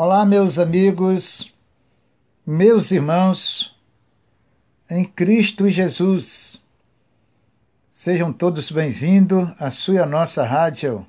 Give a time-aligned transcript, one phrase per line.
[0.00, 1.52] Olá, meus amigos,
[2.46, 3.76] meus irmãos,
[4.88, 6.62] em Cristo Jesus.
[7.90, 11.04] Sejam todos bem-vindos à sua e à nossa rádio,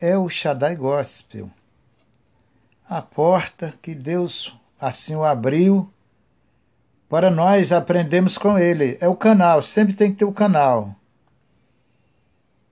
[0.00, 1.50] é o Shaddai Gospel.
[2.88, 5.86] A porta que Deus assim o abriu
[7.10, 8.96] para nós aprendermos com Ele.
[9.02, 10.96] É o canal, sempre tem que ter o canal.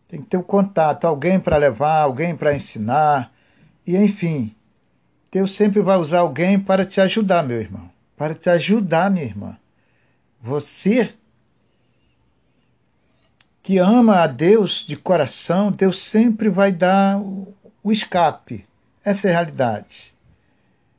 [0.09, 3.31] Tem que ter o contato, alguém para levar, alguém para ensinar,
[3.87, 4.56] e enfim
[5.31, 7.91] Deus sempre vai usar alguém para te ajudar, meu irmão.
[8.17, 9.57] Para te ajudar, minha irmã.
[10.41, 11.15] Você
[13.63, 18.65] que ama a Deus de coração, Deus sempre vai dar o escape.
[19.05, 20.15] Essa é a realidade.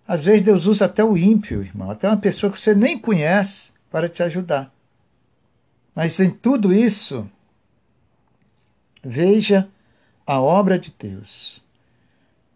[0.08, 3.74] Às vezes Deus usa até o ímpio, irmão, até uma pessoa que você nem conhece
[3.92, 4.72] para te ajudar.
[5.94, 7.30] Mas em tudo isso,
[9.04, 9.68] veja
[10.26, 11.62] a obra de Deus.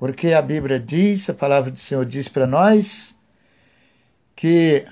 [0.02, 3.14] Porque a Bíblia diz, a palavra do Senhor diz para nós,
[4.36, 4.84] que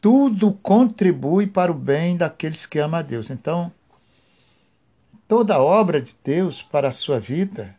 [0.00, 3.28] tudo contribui para o bem daqueles que amam a Deus.
[3.28, 3.70] Então,
[5.28, 7.76] toda obra de Deus para a sua vida,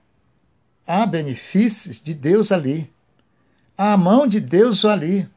[0.86, 2.93] há benefícios de Deus ali.
[3.75, 5.27] Há a mão de Deus ali.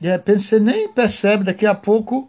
[0.00, 2.28] De repente você nem percebe, daqui a pouco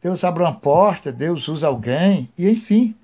[0.00, 2.94] Deus abre uma porta, Deus usa alguém, e enfim.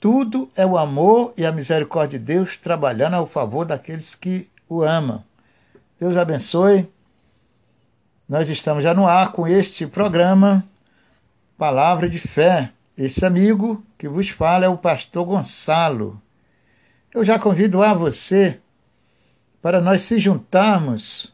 [0.00, 4.82] Tudo é o amor e a misericórdia de Deus trabalhando ao favor daqueles que o
[4.82, 5.24] amam.
[5.98, 6.88] Deus abençoe.
[8.28, 10.64] Nós estamos já no ar com este programa
[11.56, 12.70] Palavra de Fé.
[12.96, 16.22] Esse amigo que vos fala é o pastor Gonçalo.
[17.12, 18.60] Eu já convido a você
[19.60, 21.32] para nós se juntarmos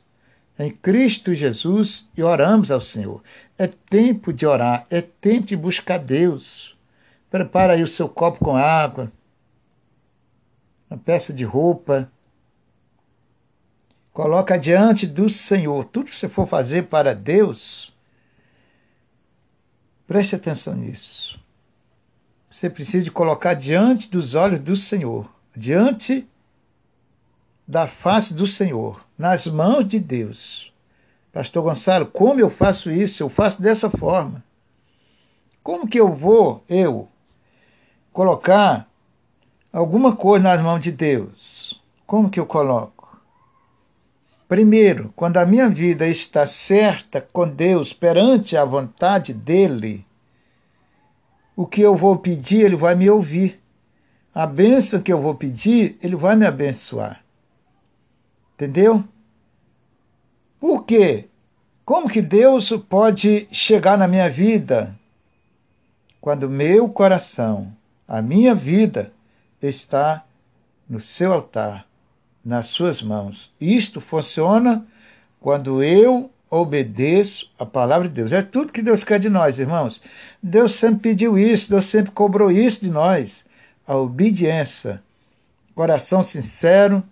[0.58, 3.22] em Cristo Jesus e oramos ao Senhor.
[3.58, 6.73] É tempo de orar, é tempo de buscar Deus.
[7.34, 9.10] Prepara aí o seu copo com água,
[10.88, 12.08] uma peça de roupa.
[14.12, 17.92] Coloca diante do Senhor tudo que você for fazer para Deus.
[20.06, 21.36] Preste atenção nisso.
[22.48, 26.28] Você precisa de colocar diante dos olhos do Senhor, diante
[27.66, 30.72] da face do Senhor, nas mãos de Deus.
[31.32, 33.24] Pastor Gonçalo, como eu faço isso?
[33.24, 34.44] Eu faço dessa forma.
[35.64, 37.08] Como que eu vou, eu,
[38.14, 38.88] colocar
[39.72, 41.82] alguma coisa nas mãos de Deus.
[42.06, 43.20] Como que eu coloco?
[44.46, 50.06] Primeiro, quando a minha vida está certa com Deus perante a vontade dele,
[51.56, 53.60] o que eu vou pedir, ele vai me ouvir.
[54.32, 57.20] A bênção que eu vou pedir, ele vai me abençoar.
[58.54, 59.02] Entendeu?
[60.60, 61.28] Por quê?
[61.84, 64.94] Como que Deus pode chegar na minha vida
[66.20, 67.72] quando meu coração
[68.06, 69.12] a minha vida
[69.60, 70.24] está
[70.88, 71.86] no seu altar,
[72.44, 73.52] nas suas mãos.
[73.60, 74.86] Isto funciona
[75.40, 78.32] quando eu obedeço a palavra de Deus.
[78.32, 80.00] É tudo que Deus quer de nós, irmãos.
[80.42, 83.44] Deus sempre pediu isso, Deus sempre cobrou isso de nós.
[83.86, 85.02] A obediência,
[85.74, 87.02] coração sincero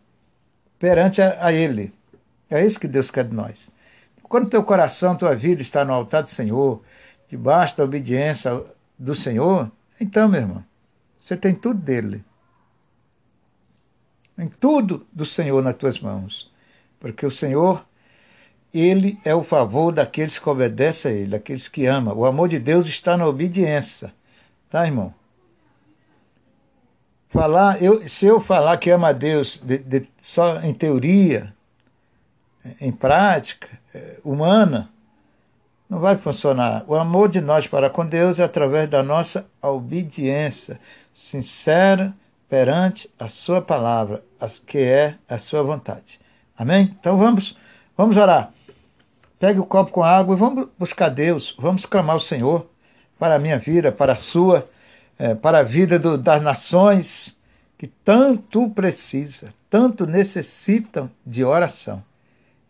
[0.78, 1.92] perante a, a Ele.
[2.50, 3.70] É isso que Deus quer de nós.
[4.22, 6.82] Quando teu coração, tua vida está no altar do Senhor,
[7.28, 8.62] debaixo da obediência
[8.98, 9.70] do Senhor,
[10.00, 10.64] então, meu irmão,
[11.22, 12.25] você tem tudo dele.
[14.34, 16.50] Tem tudo do Senhor nas tuas mãos.
[16.99, 17.87] Porque o Senhor,
[18.75, 22.19] ele é o favor daqueles que obedecem a ele, daqueles que amam.
[22.19, 24.12] O amor de Deus está na obediência.
[24.69, 25.15] Tá, irmão?
[27.28, 31.54] Falar, eu, se eu falar que ama a Deus de, de, só em teoria,
[32.81, 34.91] em prática, é, humana,
[35.92, 36.84] não vai funcionar.
[36.88, 40.80] O amor de nós para com Deus é através da nossa obediência
[41.12, 42.14] sincera
[42.48, 44.25] perante a sua palavra,
[44.66, 46.19] que é a sua vontade.
[46.56, 46.97] Amém?
[46.98, 47.54] Então vamos,
[47.94, 48.54] vamos orar.
[49.38, 52.66] Pegue o copo com água e vamos buscar Deus, vamos clamar o Senhor
[53.19, 54.66] para a minha vida, para a sua,
[55.19, 57.36] é, para a vida do, das nações
[57.76, 62.03] que tanto precisa, tanto necessitam de oração.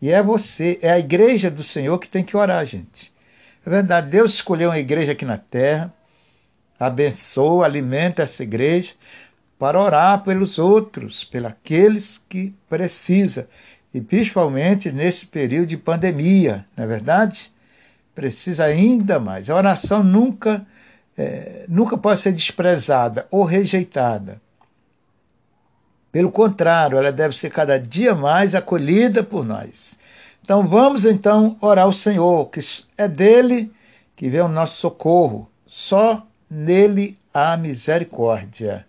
[0.01, 3.12] E é você, é a igreja do Senhor que tem que orar, gente.
[3.65, 5.93] É verdade, Deus escolheu uma igreja aqui na terra
[6.85, 8.93] abençoa, alimenta essa igreja
[9.57, 11.53] para orar pelos outros, pelos
[12.27, 13.45] que precisam.
[13.93, 17.51] E principalmente nesse período de pandemia, não é verdade?
[18.13, 19.49] Precisa ainda mais.
[19.49, 20.65] A oração nunca,
[21.17, 24.41] é, nunca pode ser desprezada ou rejeitada.
[26.11, 29.97] Pelo contrário, ela deve ser cada dia mais acolhida por nós.
[30.43, 32.59] Então vamos então orar ao Senhor, que
[32.97, 33.71] é dele
[34.15, 35.49] que vem o nosso socorro.
[35.65, 38.85] Só nele há misericórdia.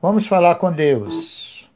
[0.00, 1.66] Vamos falar com Deus.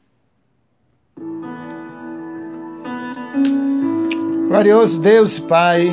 [4.47, 5.89] Glorioso Deus e Pai,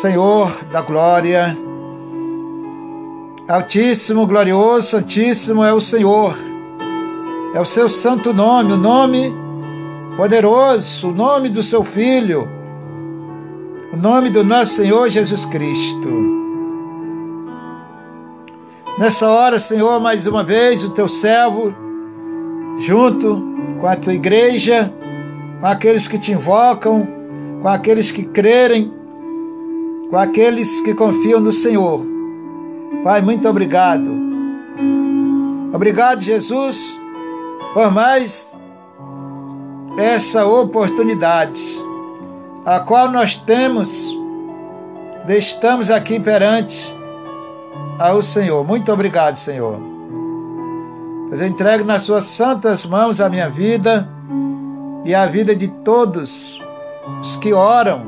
[0.00, 1.56] Senhor da glória,
[3.48, 6.36] Altíssimo, glorioso, santíssimo é o Senhor.
[7.54, 9.32] É o seu santo nome, o nome
[10.16, 12.48] poderoso, o nome do seu Filho,
[13.92, 16.08] o nome do nosso Senhor Jesus Cristo.
[18.98, 21.74] Nessa hora, Senhor, mais uma vez, o teu servo,
[22.80, 23.42] junto
[23.78, 24.90] com a tua igreja,
[25.60, 27.06] com aqueles que te invocam,
[27.60, 28.90] com aqueles que crerem,
[30.08, 32.02] com aqueles que confiam no Senhor.
[33.04, 34.10] Pai, muito obrigado.
[35.74, 36.98] Obrigado, Jesus,
[37.74, 38.55] por mais
[39.98, 41.60] essa oportunidade,
[42.64, 44.14] a qual nós temos
[45.34, 46.94] estamos aqui perante
[47.98, 48.64] ao Senhor.
[48.64, 49.78] Muito obrigado, Senhor.
[51.30, 54.08] Eu entrego nas suas santas mãos a minha vida
[55.04, 56.60] e a vida de todos
[57.20, 58.06] os que oram,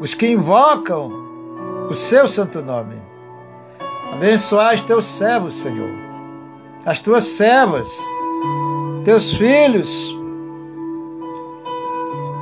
[0.00, 1.10] os que invocam
[1.88, 2.96] o seu santo nome.
[4.12, 5.90] Abençoai os teus servos, Senhor,
[6.84, 7.88] as tuas servas,
[9.04, 10.15] teus filhos,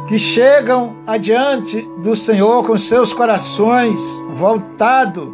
[0.09, 4.01] que chegam adiante do Senhor com seus corações
[4.37, 5.29] voltados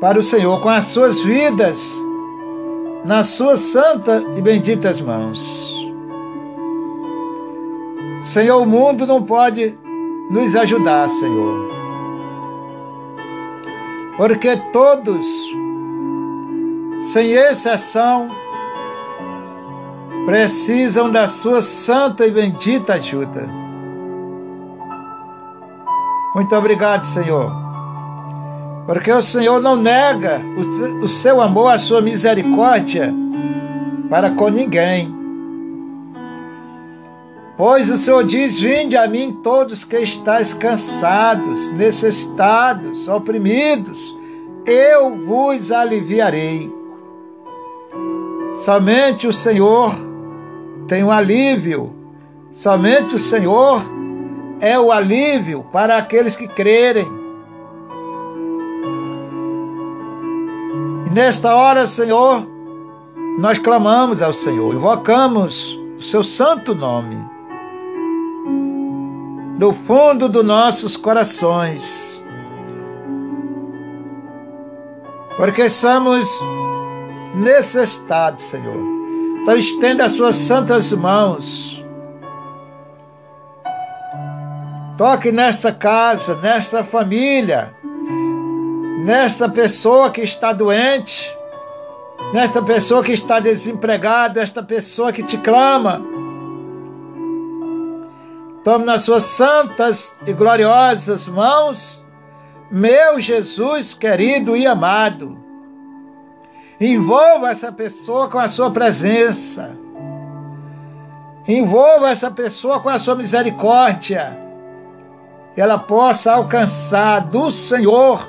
[0.00, 2.00] para o Senhor, com as suas vidas
[3.04, 5.72] nas suas santas e benditas mãos.
[8.24, 9.76] Senhor, o mundo não pode
[10.30, 11.68] nos ajudar, Senhor.
[14.16, 15.26] Porque todos,
[17.12, 18.30] sem exceção,
[20.24, 23.48] precisam da sua santa e bendita ajuda.
[26.34, 27.52] Muito obrigado, Senhor.
[28.86, 30.40] Porque o Senhor não nega
[31.02, 33.12] o, seu amor, a sua misericórdia
[34.08, 35.14] para com ninguém.
[37.56, 44.16] Pois o Senhor diz: Vinde a mim todos que estáis cansados, necessitados, oprimidos,
[44.64, 46.72] eu vos aliviarei.
[48.64, 50.11] Somente o Senhor
[50.92, 51.90] tem um alívio,
[52.52, 53.82] somente o Senhor
[54.60, 57.10] é o alívio para aqueles que crerem.
[61.06, 62.46] E nesta hora, Senhor,
[63.38, 67.16] nós clamamos ao Senhor, invocamos o seu santo nome
[69.58, 72.22] do fundo dos nossos corações.
[75.38, 76.28] Porque somos
[77.34, 78.91] necessitados, Senhor.
[79.42, 81.84] Então estenda as suas santas mãos.
[84.96, 87.74] Toque nesta casa, nesta família,
[89.04, 91.28] nesta pessoa que está doente,
[92.32, 96.00] nesta pessoa que está desempregada, esta pessoa que te clama.
[98.62, 102.00] Tome nas suas santas e gloriosas mãos,
[102.70, 105.41] meu Jesus querido e amado.
[106.84, 109.76] Envolva essa pessoa com a sua presença.
[111.46, 114.36] Envolva essa pessoa com a sua misericórdia.
[115.54, 118.28] Que ela possa alcançar do Senhor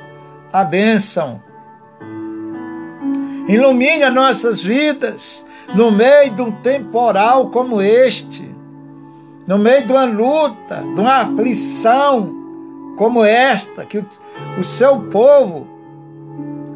[0.52, 1.42] a bênção.
[3.48, 8.54] Ilumine as nossas vidas no meio de um temporal como este
[9.46, 12.34] no meio de uma luta, de uma aflição
[12.98, 14.06] como esta, que o,
[14.58, 15.68] o seu povo,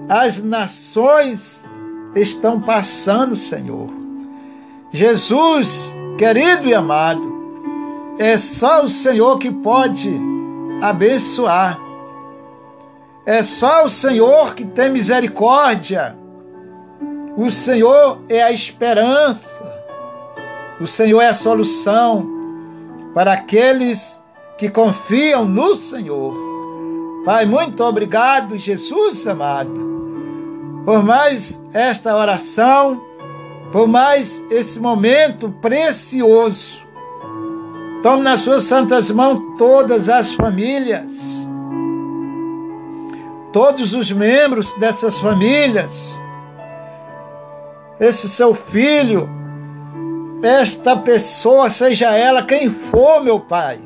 [0.09, 1.56] as nações
[2.21, 3.89] estão passando, Senhor.
[4.91, 7.35] Jesus, querido e amado,
[8.17, 10.19] é só o Senhor que pode
[10.81, 11.79] abençoar.
[13.25, 16.15] É só o Senhor que tem misericórdia.
[17.35, 19.65] O Senhor é a esperança.
[20.79, 22.27] O Senhor é a solução
[23.13, 24.21] para aqueles
[24.57, 26.35] que confiam no Senhor.
[27.25, 29.96] Pai, muito obrigado, Jesus amado,
[30.87, 33.03] por mais esta oração,
[33.73, 36.81] por mais esse momento precioso.
[38.01, 41.45] Tome nas suas santas mãos todas as famílias,
[43.51, 46.17] todos os membros dessas famílias,
[47.99, 49.27] esse seu filho,
[50.41, 53.77] esta pessoa, seja ela quem for, meu Pai,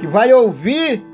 [0.00, 1.06] que vai ouvir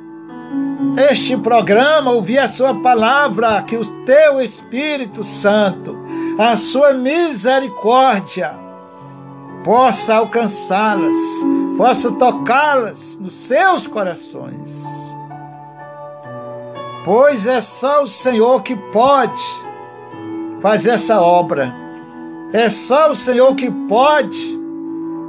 [1.10, 5.96] este programa, ouvir a Sua palavra, que o Teu Espírito Santo,
[6.38, 8.54] a Sua misericórdia,
[9.64, 11.16] possa alcançá-las,
[11.76, 14.84] possa tocá-las nos seus corações.
[17.04, 19.42] Pois é só o Senhor que pode
[20.60, 21.86] fazer essa obra
[22.52, 24.58] é só o Senhor que pode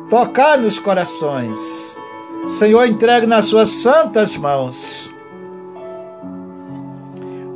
[0.09, 1.97] tocar nos corações.
[2.47, 5.11] Senhor, entregue nas suas santas mãos.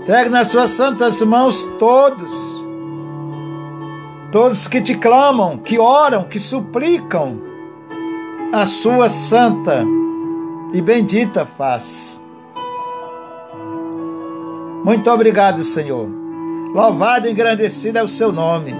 [0.01, 2.33] Entregue nas suas santas mãos todos.
[4.31, 7.39] Todos que te clamam, que oram, que suplicam
[8.51, 9.85] a sua santa
[10.73, 12.19] e bendita face.
[14.83, 16.09] Muito obrigado, Senhor.
[16.73, 18.73] Louvado e engrandecido é o seu nome.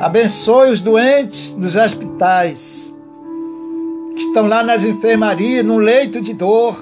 [0.00, 2.92] Abençoe os doentes nos hospitais,
[4.16, 6.76] que estão lá nas enfermarias, no leito de dor.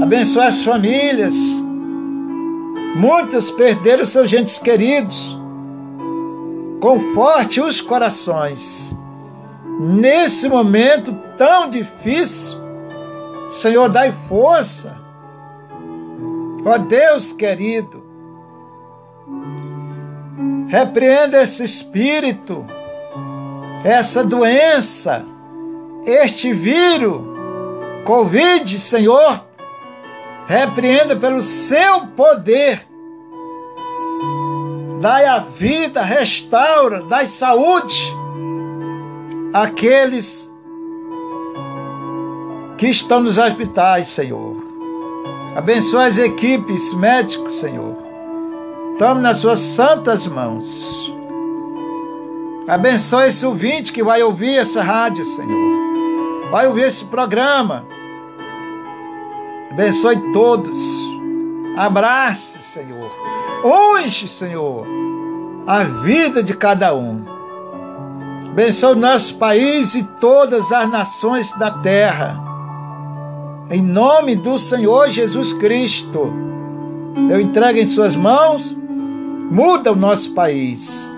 [0.00, 1.68] Abençoe as famílias.
[2.96, 5.38] Muitos perderam seus entes queridos.
[6.80, 8.96] Conforte os corações.
[9.80, 12.58] Nesse momento tão difícil,
[13.50, 15.00] Senhor, dai força
[16.64, 18.04] Ó Deus querido,
[20.68, 22.66] repreenda esse espírito,
[23.82, 25.24] essa doença,
[26.04, 27.22] este vírus,
[28.04, 29.42] Covid, Senhor,
[30.50, 32.84] repreenda pelo seu poder.
[35.00, 38.12] Dai a vida, restaura, dai saúde
[39.54, 40.50] àqueles
[42.76, 44.56] que estão nos hospitais, Senhor.
[45.54, 47.96] Abençoa as equipes médicos, Senhor.
[48.98, 51.14] Tome nas suas santas mãos.
[52.66, 56.50] Abençoe esse ouvinte que vai ouvir essa rádio, Senhor.
[56.50, 57.86] Vai ouvir esse programa.
[59.70, 60.78] Abençoe todos.
[61.76, 63.10] Abrace, Senhor.
[63.64, 64.86] Unge, Senhor,
[65.66, 67.24] a vida de cada um.
[68.50, 72.50] Abençoe o nosso país e todas as nações da terra
[73.70, 76.32] em nome do Senhor Jesus Cristo.
[77.30, 78.76] Eu entrego em Suas mãos,
[79.50, 81.16] muda o nosso país.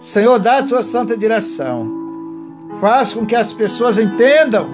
[0.00, 1.90] Senhor, dá a Sua santa direção.
[2.80, 4.68] Faz com que as pessoas entendam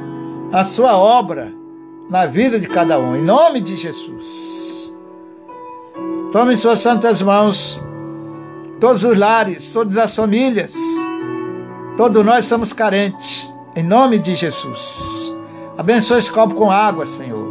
[0.53, 1.55] a Sua obra
[2.11, 4.93] na vida de cada um, em nome de Jesus.
[6.33, 7.81] Tome em Suas santas mãos
[8.81, 10.75] todos os lares, todas as famílias.
[11.97, 15.35] Todos nós somos carentes, em nome de Jesus.
[15.77, 17.47] Abençoa esse copo com água, Senhor.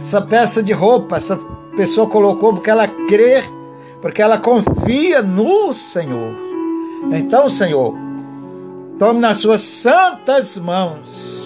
[0.00, 1.36] Essa peça de roupa, essa
[1.76, 3.42] pessoa colocou porque ela crê,
[4.00, 6.32] porque ela confia no Senhor.
[7.12, 7.94] Então, Senhor,
[8.98, 11.43] tome nas suas santas mãos,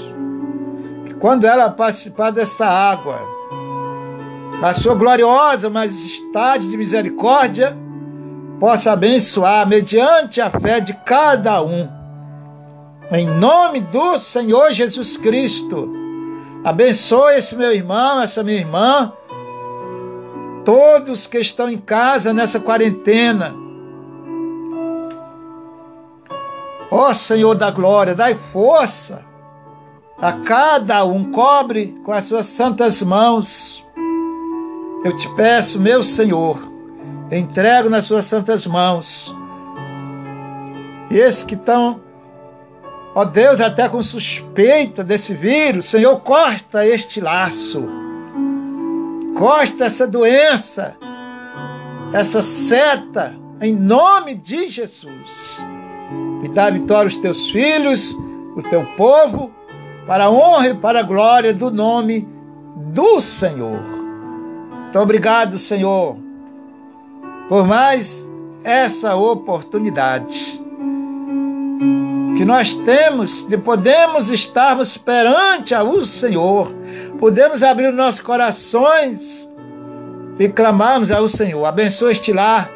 [1.20, 3.20] quando ela participar dessa água,
[4.62, 7.76] a sua gloriosa majestade de misericórdia,
[8.58, 11.98] possa abençoar mediante a fé de cada um
[13.10, 15.90] em nome do Senhor Jesus Cristo,
[16.62, 19.10] abençoe esse meu irmão, essa minha irmã,
[20.62, 23.54] todos que estão em casa nessa quarentena.
[26.90, 29.24] Ó Senhor da glória, dai força
[30.20, 33.84] a cada um, cobre com as suas santas mãos.
[35.04, 36.60] Eu te peço, meu Senhor,
[37.30, 39.34] entrego nas suas santas mãos.
[41.10, 42.00] Esses que estão
[43.14, 47.84] Ó Deus, até com suspeita desse vírus, Senhor, corta este laço.
[49.36, 50.96] Corta essa doença,
[52.12, 55.66] essa seta, em nome de Jesus.
[56.44, 58.16] E dá vitória aos teus filhos,
[58.54, 59.50] o teu povo,
[60.08, 62.26] para a honra e para a glória do nome
[62.74, 63.78] do Senhor.
[64.84, 66.16] Muito obrigado, Senhor,
[67.46, 68.26] por mais
[68.64, 70.58] essa oportunidade
[72.38, 76.72] que nós temos de podemos estarmos perante o Senhor,
[77.18, 79.46] podemos abrir nossos corações
[80.38, 81.66] e clamarmos ao Senhor.
[81.66, 82.70] Abençoe este lar,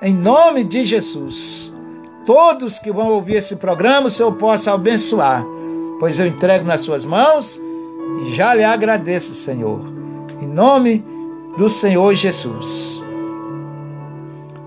[0.00, 1.72] em nome de Jesus.
[2.26, 5.44] Todos que vão ouvir esse programa, o Senhor possa abençoar,
[6.02, 7.60] pois eu entrego nas suas mãos
[8.26, 9.78] e já lhe agradeço, Senhor.
[10.40, 11.04] Em nome
[11.56, 13.00] do Senhor Jesus.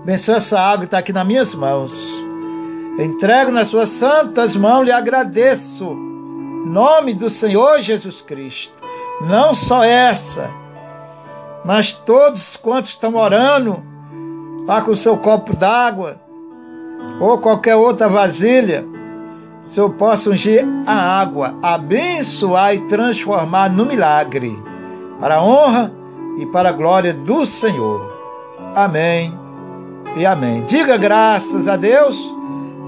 [0.00, 2.18] Abençoe essa água que está aqui nas minhas mãos.
[2.98, 5.84] Entrego nas suas santas mãos, lhe agradeço.
[6.64, 8.72] Nome do Senhor Jesus Cristo.
[9.20, 10.50] Não só essa,
[11.66, 13.84] mas todos quantos estão orando,
[14.66, 16.18] lá com o seu copo d'água,
[17.20, 18.86] ou qualquer outra vasilha,
[19.66, 24.56] Senhor possa ungir a água, abençoar e transformar no milagre,
[25.20, 25.92] para a honra
[26.38, 28.14] e para a glória do Senhor.
[28.74, 29.36] Amém
[30.16, 30.62] e amém.
[30.62, 32.34] Diga graças a Deus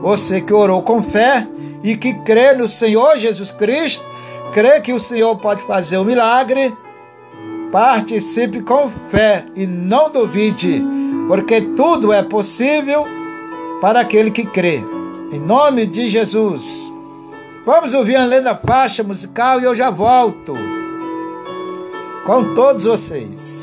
[0.00, 1.46] você que orou com fé
[1.82, 4.04] e que crê no Senhor Jesus Cristo,
[4.52, 6.74] crê que o Senhor pode fazer o um milagre,
[7.72, 10.82] participe com fé e não duvide,
[11.26, 13.04] porque tudo é possível
[13.80, 14.82] para aquele que crê.
[15.30, 16.90] Em nome de Jesus.
[17.66, 20.54] Vamos ouvir a lenda faixa musical e eu já volto
[22.24, 23.57] com todos vocês.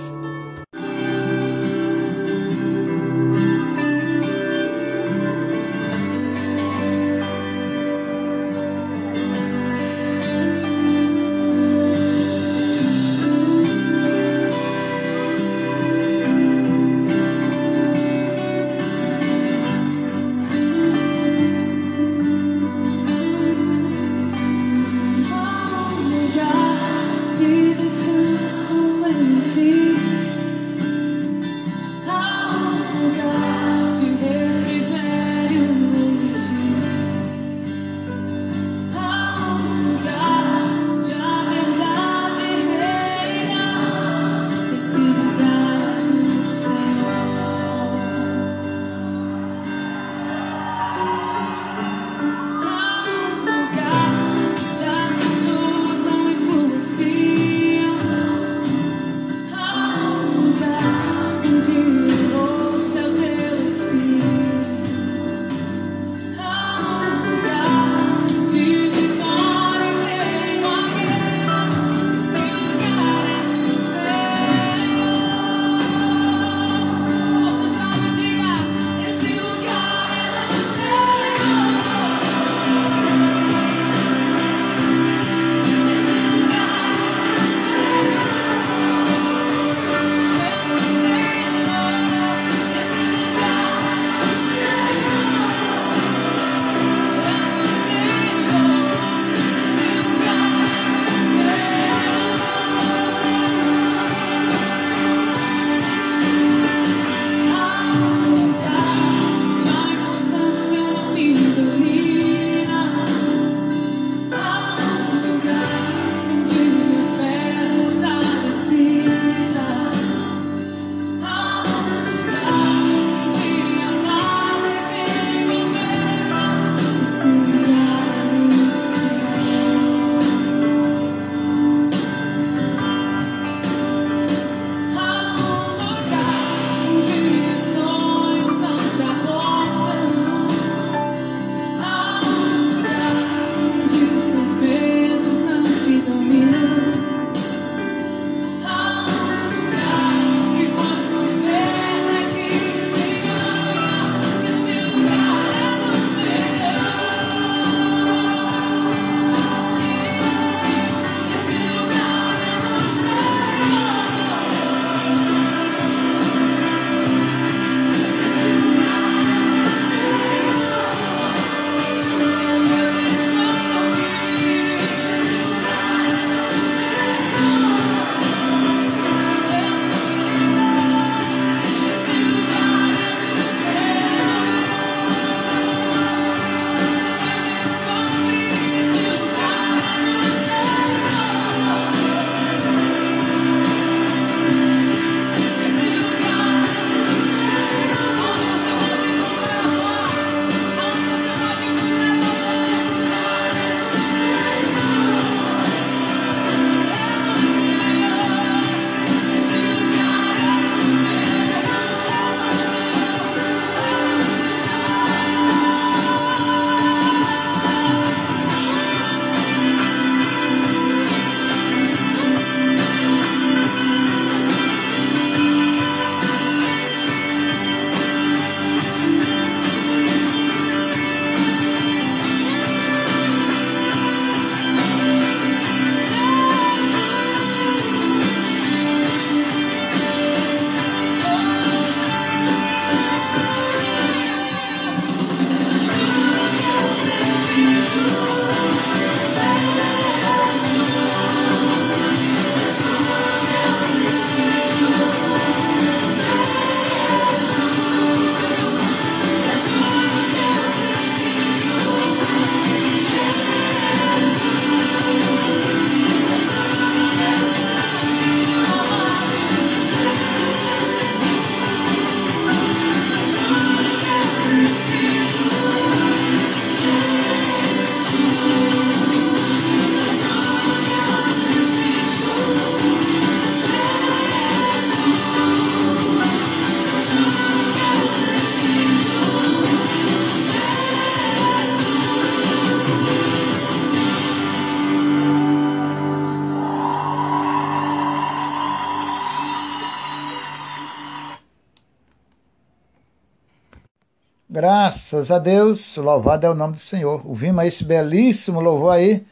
[305.26, 307.26] Graças a Deus, louvado é o nome do Senhor.
[307.26, 309.26] Ouvimos esse belíssimo louvor aí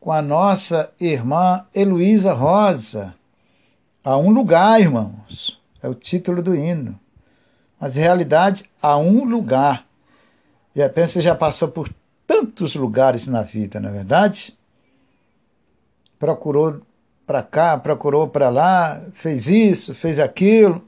[0.00, 3.14] com a nossa irmã Heloísa Rosa.
[4.02, 6.98] A um lugar, irmãos, é o título do hino.
[7.78, 9.84] Mas, em realidade, a um lugar.
[10.74, 11.90] De repente você já passou por
[12.26, 14.56] tantos lugares na vida, não é verdade?
[16.18, 16.80] Procurou
[17.26, 20.82] para cá, procurou para lá, fez isso, fez aquilo.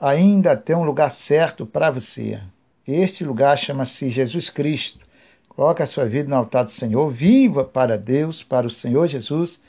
[0.00, 2.40] Ainda tem um lugar certo para você.
[2.86, 5.06] Este lugar chama-se Jesus Cristo.
[5.48, 9.60] Coloque a sua vida no altar do Senhor, viva para Deus, para o Senhor Jesus.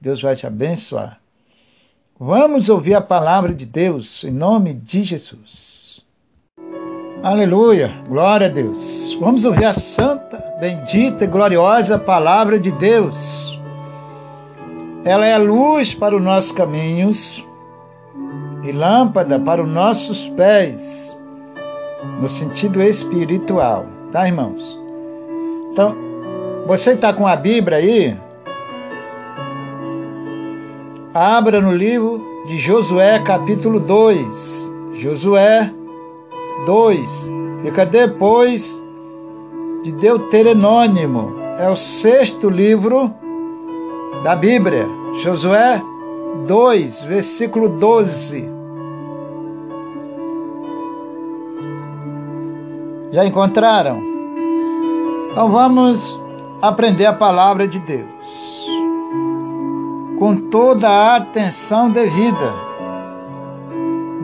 [0.00, 1.20] Deus vai te abençoar.
[2.18, 6.04] Vamos ouvir a palavra de Deus em nome de Jesus.
[7.22, 9.14] Aleluia, glória a Deus.
[9.20, 13.58] Vamos ouvir a santa, bendita e gloriosa palavra de Deus.
[15.04, 17.44] Ela é a luz para os nossos caminhos
[18.62, 21.09] e lâmpada para os nossos pés,
[22.20, 24.78] no sentido espiritual, tá, irmãos?
[25.72, 25.96] Então,
[26.66, 28.16] você está com a Bíblia aí?
[31.12, 34.72] Abra no livro de Josué, capítulo 2.
[34.94, 35.72] Josué
[36.66, 37.30] 2.
[37.62, 38.80] Fica depois
[39.82, 41.36] de Deuteronômio.
[41.58, 43.12] É o sexto livro
[44.22, 44.86] da Bíblia.
[45.22, 45.82] Josué
[46.46, 48.59] 2, versículo 12.
[53.12, 54.02] Já encontraram?
[55.30, 56.18] Então vamos
[56.62, 58.60] aprender a palavra de Deus
[60.20, 62.52] com toda a atenção devida.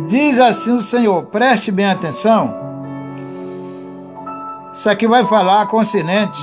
[0.07, 2.55] Diz assim o Senhor, preste bem atenção.
[4.73, 6.39] Isso aqui vai falar consciente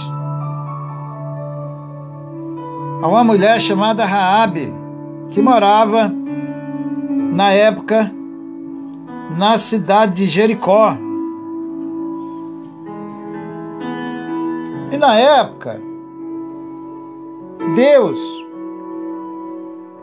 [3.00, 4.74] a uma mulher chamada Raabe,
[5.30, 6.12] que morava
[7.32, 8.12] na época
[9.38, 10.98] na cidade de Jericó.
[14.94, 15.82] E na época,
[17.76, 18.20] Deus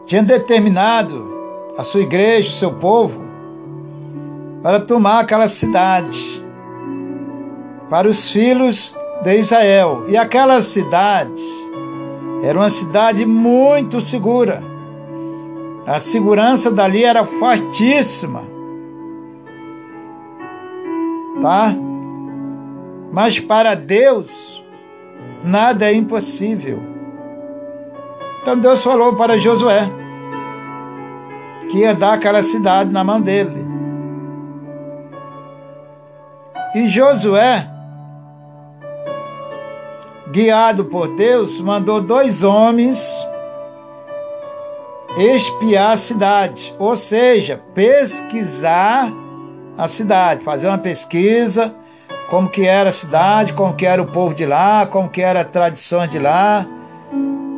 [0.05, 1.31] tinha determinado
[1.79, 3.23] a sua igreja, o seu povo,
[4.61, 6.45] para tomar aquela cidade,
[7.89, 10.07] para os filhos de Israel.
[10.09, 11.41] E aquela cidade
[12.43, 14.61] era uma cidade muito segura.
[15.87, 18.43] A segurança dali era fortíssima.
[21.41, 21.73] Tá?
[23.13, 24.60] Mas para Deus,
[25.45, 26.83] nada é impossível.
[28.43, 29.91] Então Deus falou para Josué
[31.71, 33.69] que ia dar aquela cidade na mão dele.
[36.75, 37.69] E Josué,
[40.31, 43.01] guiado por Deus, mandou dois homens
[45.17, 49.13] espiar a cidade, ou seja, pesquisar
[49.77, 51.75] a cidade, fazer uma pesquisa
[52.31, 55.41] como que era a cidade, como que era o povo de lá, como que era
[55.41, 56.65] a tradição de lá,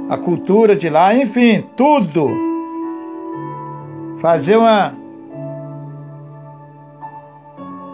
[0.09, 2.31] a cultura de lá, enfim, tudo.
[4.23, 4.95] Fazer uma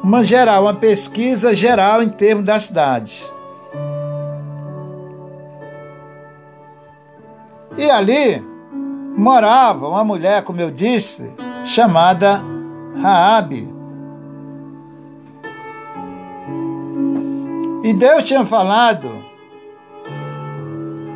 [0.04, 3.26] uma geral, uma pesquisa geral em termos da cidade.
[7.76, 8.40] E ali
[9.16, 11.28] morava uma mulher, como eu disse,
[11.64, 12.40] chamada
[13.02, 13.77] Raabe.
[17.88, 19.08] E Deus tinha falado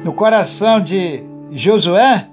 [0.03, 2.27] no coração de Josué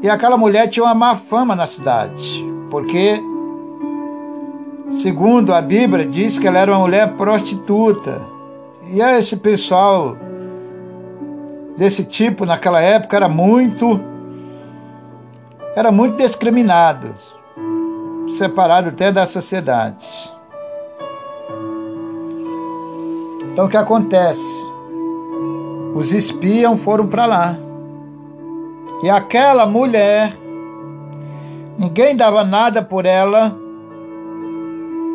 [0.00, 3.20] e aquela mulher tinha uma má fama na cidade, porque,
[4.88, 8.24] segundo a Bíblia, diz que ela era uma mulher prostituta.
[8.92, 10.16] E esse pessoal
[11.76, 14.00] desse tipo naquela época era muito
[15.74, 17.16] era muito discriminado,
[18.28, 20.37] separado até da sociedade.
[23.58, 24.70] Então o que acontece?
[25.92, 27.56] Os espião foram para lá.
[29.02, 30.32] E aquela mulher,
[31.76, 33.58] ninguém dava nada por ela,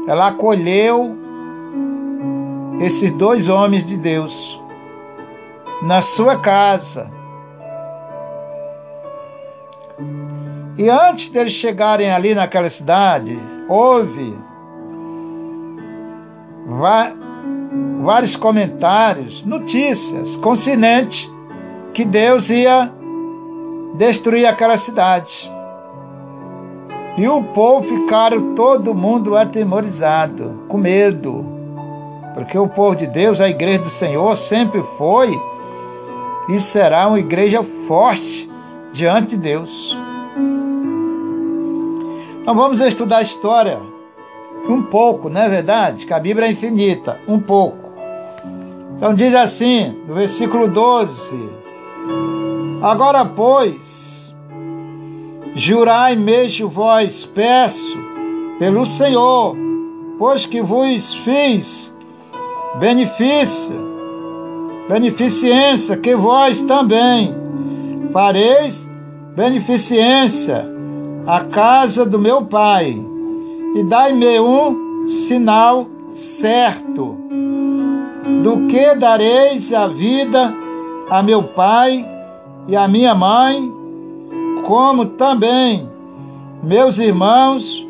[0.10, 1.18] ela acolheu
[2.82, 4.62] esses dois homens de Deus
[5.82, 7.10] na sua casa.
[10.78, 14.38] E antes deles chegarem ali naquela cidade, houve
[18.04, 21.32] vários comentários, notícias, consciente
[21.94, 22.92] que Deus ia
[23.96, 25.52] destruir aquela cidade.
[27.18, 31.46] E o povo ficaram todo mundo atemorizado, com medo.
[32.34, 35.32] Porque o povo de Deus, a igreja do Senhor, sempre foi
[36.50, 38.50] e será uma igreja forte
[38.92, 39.96] diante de Deus.
[42.42, 43.80] Então vamos estudar a história
[44.68, 46.06] Um pouco, não é verdade?
[46.06, 47.83] Que a Bíblia é infinita, um pouco.
[49.04, 51.38] Então diz assim, no versículo 12:
[52.82, 54.34] Agora, pois,
[55.56, 57.98] jurai mesmo vós, peço,
[58.58, 59.58] pelo Senhor,
[60.18, 61.94] pois que vos fiz
[62.80, 63.76] benefício,
[64.88, 67.36] beneficência, que vós também
[68.14, 68.90] fareis
[69.36, 70.66] beneficência
[71.28, 72.98] à casa do meu Pai,
[73.76, 77.23] e dai-me um sinal certo
[78.44, 80.54] do que dareis a vida
[81.10, 82.06] a meu pai
[82.68, 83.72] e a minha mãe,
[84.66, 85.90] como também
[86.62, 87.86] meus irmãos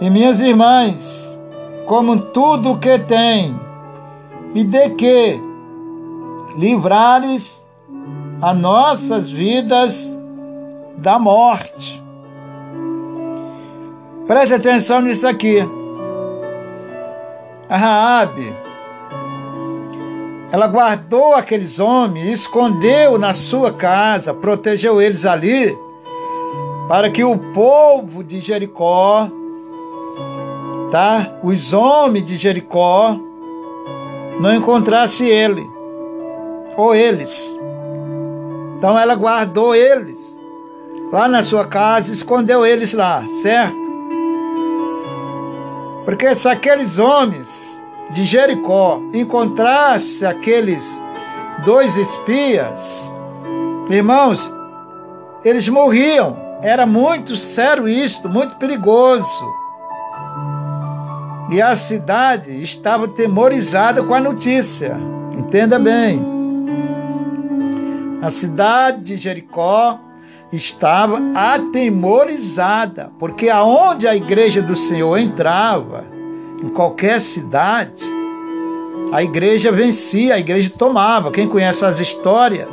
[0.00, 1.36] e minhas irmãs,
[1.84, 3.58] como tudo o que tem,
[4.54, 5.40] e de que
[6.56, 7.64] livrares
[8.40, 10.16] a nossas vidas
[10.98, 12.02] da morte.
[14.26, 15.58] Preste atenção nisso aqui.
[17.68, 17.76] A
[20.56, 25.78] ela guardou aqueles homens, escondeu na sua casa, protegeu eles ali,
[26.88, 29.28] para que o povo de Jericó,
[30.90, 31.30] tá?
[31.42, 33.18] Os homens de Jericó
[34.40, 35.62] não encontrasse ele
[36.74, 37.54] ou eles.
[38.78, 40.42] Então ela guardou eles
[41.12, 43.76] lá na sua casa, escondeu eles lá, certo?
[46.06, 47.75] Porque se aqueles homens
[48.10, 51.00] de Jericó encontrassem aqueles
[51.64, 53.12] dois espias,
[53.90, 54.52] irmãos,
[55.44, 56.36] eles morriam.
[56.62, 59.44] Era muito sério isto, muito perigoso.
[61.50, 64.96] E a cidade estava temorizada com a notícia.
[65.36, 66.24] Entenda bem.
[68.22, 70.00] A cidade de Jericó
[70.50, 76.04] estava atemorizada, porque aonde a igreja do Senhor entrava,
[76.66, 78.04] em qualquer cidade,
[79.12, 81.30] a igreja vencia, a igreja tomava.
[81.30, 82.68] Quem conhece as histórias,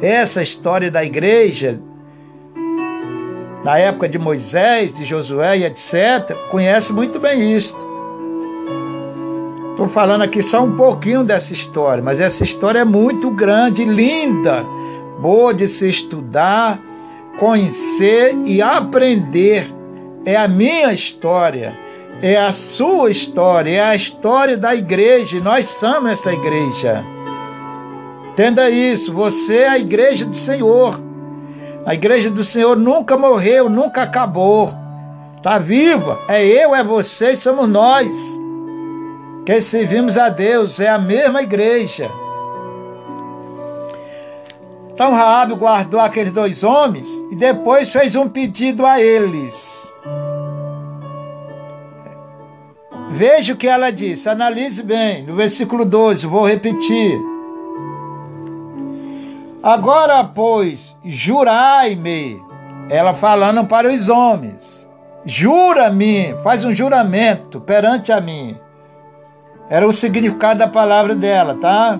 [0.00, 1.80] essa história da igreja,
[3.64, 7.86] na época de Moisés, de Josué e etc., conhece muito bem isto.
[9.70, 14.64] Estou falando aqui só um pouquinho dessa história, mas essa história é muito grande, linda,
[15.20, 16.78] boa de se estudar,
[17.38, 19.74] conhecer e aprender.
[20.24, 21.85] É a minha história,
[22.22, 27.04] é a sua história, é a história da igreja, nós somos essa igreja.
[28.32, 31.00] Entenda isso, você é a igreja do Senhor.
[31.84, 34.74] A igreja do Senhor nunca morreu, nunca acabou.
[35.36, 38.36] Está viva, é eu, é você somos nós
[39.44, 42.10] que servimos a Deus, é a mesma igreja.
[44.92, 49.75] Então Raabe guardou aqueles dois homens e depois fez um pedido a eles.
[53.16, 57.18] Veja o que ela disse, analise bem, no versículo 12, vou repetir.
[59.62, 62.38] Agora, pois, jurai-me,
[62.90, 64.86] ela falando para os homens,
[65.24, 68.54] jura-me, faz um juramento perante a mim,
[69.70, 71.98] era o significado da palavra dela, tá?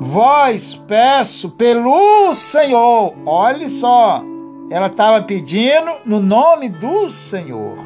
[0.00, 3.14] Vós peço pelo Senhor.
[3.24, 4.22] Olhe só.
[4.70, 7.78] Ela estava pedindo no nome do Senhor.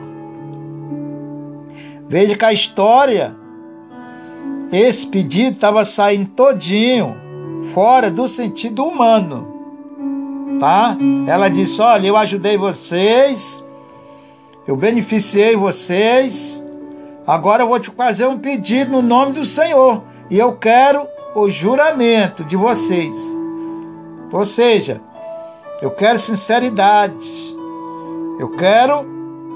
[2.08, 3.34] Veja que a história,
[4.72, 7.16] esse pedido estava saindo todinho,
[7.72, 10.58] fora do sentido humano.
[10.58, 10.96] Tá?
[11.26, 13.62] Ela disse: Olha, eu ajudei vocês
[14.66, 16.62] eu beneficiei vocês.
[17.26, 20.02] Agora eu vou te fazer um pedido no nome do Senhor.
[20.30, 23.16] E eu quero o juramento de vocês.
[24.32, 25.00] Ou seja,
[25.82, 27.56] eu quero sinceridade.
[28.38, 29.00] Eu quero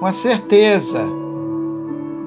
[0.00, 1.08] uma certeza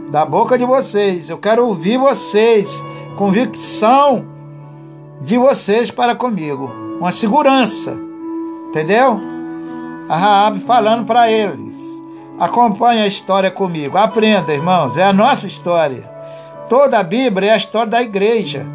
[0.10, 1.30] da boca de vocês.
[1.30, 2.82] Eu quero ouvir vocês,
[3.18, 4.26] convicção
[5.22, 7.98] de vocês para comigo, uma segurança.
[8.70, 9.20] Entendeu?
[10.08, 11.78] A Raab falando para eles.
[12.40, 13.98] Acompanhe a história comigo.
[13.98, 14.96] Aprenda, irmãos.
[14.96, 16.10] É a nossa história.
[16.70, 18.66] Toda a Bíblia é a história da igreja.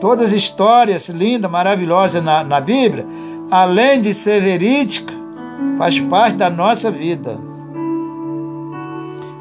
[0.00, 3.06] Todas as histórias lindas, maravilhosas na, na Bíblia,
[3.50, 5.12] além de ser verídica,
[5.76, 7.38] faz parte da nossa vida.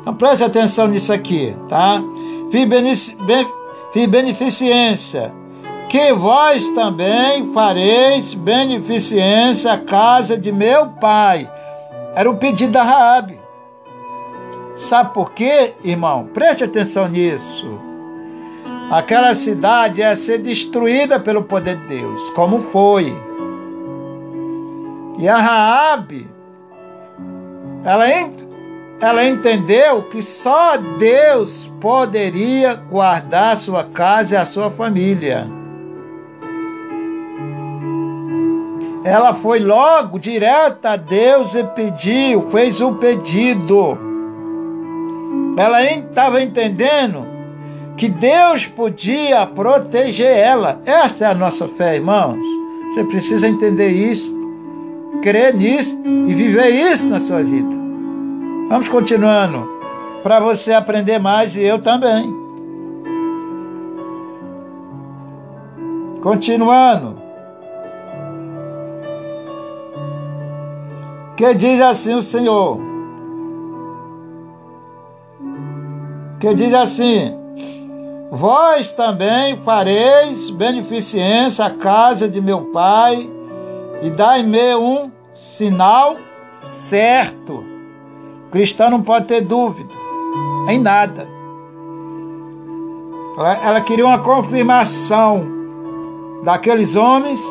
[0.01, 2.01] Então preste atenção nisso aqui, tá?
[3.93, 5.31] Fi beneficência,
[5.87, 11.49] que vós também fareis beneficência à casa de meu pai
[12.15, 13.39] era o pedido da Raabe.
[14.77, 16.29] Sabe por quê, irmão?
[16.33, 17.67] Preste atenção nisso.
[18.89, 23.15] Aquela cidade ia ser destruída pelo poder de Deus, como foi.
[25.19, 26.29] E a Raabe,
[27.83, 28.05] ela,
[29.01, 35.45] ela entendeu que só Deus poderia guardar sua casa e a sua família.
[39.03, 43.97] Ela foi logo direto a Deus e pediu, fez o um pedido.
[45.57, 47.27] Ela estava entendendo
[47.97, 50.81] que Deus podia proteger ela.
[50.85, 52.39] Essa é a nossa fé, irmãos.
[52.93, 54.33] Você precisa entender isso,
[55.21, 57.69] crer nisso e viver isso na sua vida.
[58.69, 59.67] Vamos continuando
[60.23, 62.33] para você aprender mais e eu também.
[66.21, 67.17] Continuando.
[71.35, 72.79] Que diz assim o Senhor.
[76.39, 77.33] Que diz assim:
[78.29, 83.29] Vós também fareis beneficência à casa de meu pai
[84.01, 86.17] e dai-me um sinal
[86.61, 87.63] certo.
[88.47, 89.93] O cristão não pode ter dúvida
[90.67, 91.27] em nada.
[93.37, 95.47] Ela, ela queria uma confirmação
[96.43, 97.43] daqueles homens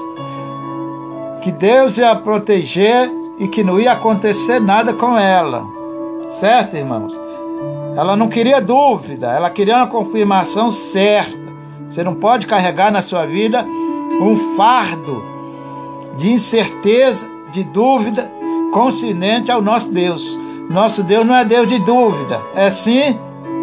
[1.43, 5.65] que Deus ia proteger e que não ia acontecer nada com ela.
[6.31, 7.19] Certo, irmãos?
[7.97, 11.49] Ela não queria dúvida, ela queria uma confirmação certa.
[11.89, 13.65] Você não pode carregar na sua vida
[14.21, 15.38] um fardo
[16.19, 18.31] de incerteza, de dúvida,
[18.73, 20.39] consciente ao nosso Deus.
[20.69, 23.19] Nosso Deus não é Deus de dúvida, é sim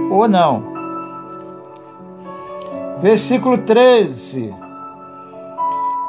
[0.10, 0.64] ou não.
[3.02, 4.56] Versículo 13: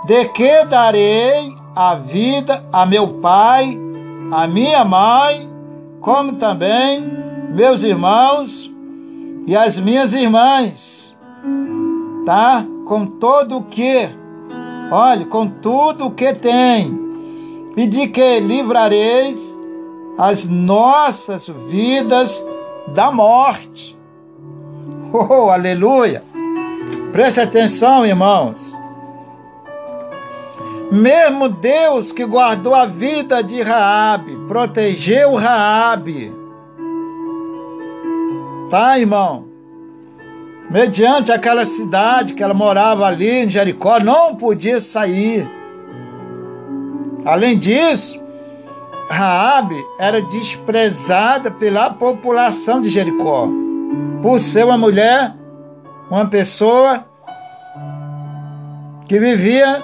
[0.07, 3.79] De que darei a vida a meu pai,
[4.33, 5.51] a minha mãe,
[6.01, 7.05] como também
[7.51, 8.73] meus irmãos
[9.47, 11.15] e as minhas irmãs,
[12.25, 12.65] tá?
[12.87, 14.09] Com todo o que,
[14.91, 16.99] olhe, com tudo o que tem,
[17.77, 19.37] e de que livrareis
[20.19, 22.45] as nossas vidas
[22.89, 23.95] da morte.
[25.13, 26.23] Oh, aleluia!
[27.13, 28.61] Preste atenção, irmãos.
[30.91, 36.33] Mesmo Deus que guardou a vida de Raabe, protegeu Raabe.
[38.71, 39.46] Tá, irmão?
[40.71, 45.49] Mediante aquela cidade que ela morava ali em Jericó, não podia sair.
[47.25, 48.21] Além disso,
[49.09, 53.49] Raabe era desprezada pela população de Jericó,
[54.23, 55.35] por ser uma mulher,
[56.11, 57.05] uma pessoa
[59.09, 59.83] que vivia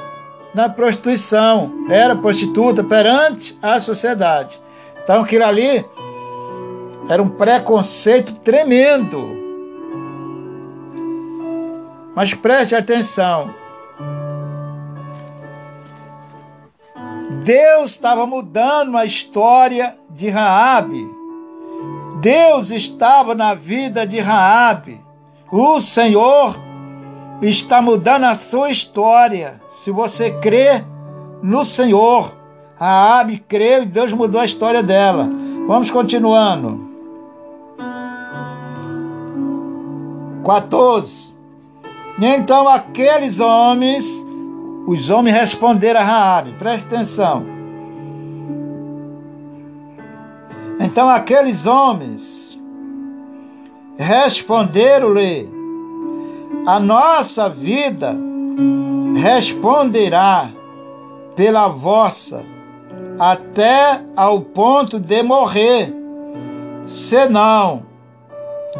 [0.52, 4.60] na prostituição, era prostituta perante a sociedade.
[5.02, 5.84] Então aquilo ali
[7.08, 9.41] era um preconceito tremendo.
[12.14, 13.54] Mas preste atenção.
[17.44, 21.08] Deus estava mudando a história de Raabe.
[22.20, 25.00] Deus estava na vida de Raabe.
[25.50, 26.56] O Senhor
[27.42, 29.60] está mudando a sua história.
[29.70, 30.84] Se você crê
[31.42, 32.32] no Senhor,
[32.78, 35.28] a Abe creu e Deus mudou a história dela.
[35.66, 36.90] Vamos continuando.
[40.44, 41.31] 14.
[42.20, 44.06] Então aqueles homens,
[44.86, 47.44] os homens responderam a Raabe, preste atenção.
[50.78, 52.58] Então aqueles homens
[53.96, 55.48] responderam-lhe:
[56.66, 58.16] A nossa vida
[59.16, 60.50] responderá
[61.34, 62.44] pela vossa
[63.18, 65.94] até ao ponto de morrer,
[66.86, 67.82] senão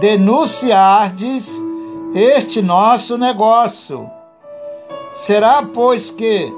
[0.00, 1.71] denunciardes
[2.14, 4.08] este nosso negócio.
[5.16, 6.52] Será, pois, que,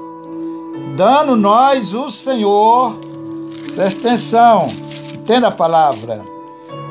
[0.95, 2.95] dando nós o Senhor,
[3.75, 4.67] presta atenção,
[5.13, 6.23] entenda a palavra,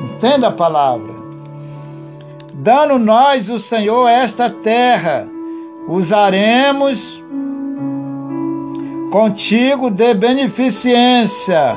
[0.02, 1.14] entenda a palavra,
[2.52, 5.26] dando nós o Senhor esta terra,
[5.88, 7.22] usaremos
[9.10, 11.76] contigo de beneficência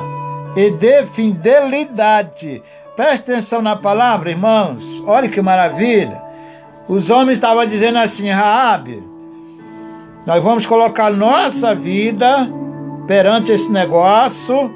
[0.56, 2.62] e de fidelidade.
[2.96, 5.02] Preste atenção na palavra, irmãos.
[5.06, 6.27] Olha que maravilha.
[6.88, 9.02] Os homens estavam dizendo assim: Raabe,
[10.26, 12.48] nós vamos colocar nossa vida
[13.06, 14.74] perante esse negócio,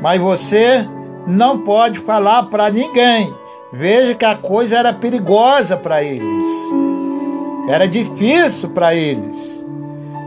[0.00, 0.88] mas você
[1.26, 3.32] não pode falar para ninguém.
[3.72, 6.46] Veja que a coisa era perigosa para eles.
[7.68, 9.64] Era difícil para eles.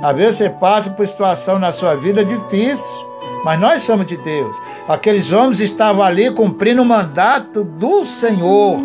[0.03, 3.05] Às vezes você passa por situação na sua vida difícil,
[3.43, 4.55] mas nós somos de Deus.
[4.87, 8.77] Aqueles homens estavam ali cumprindo o mandato do Senhor.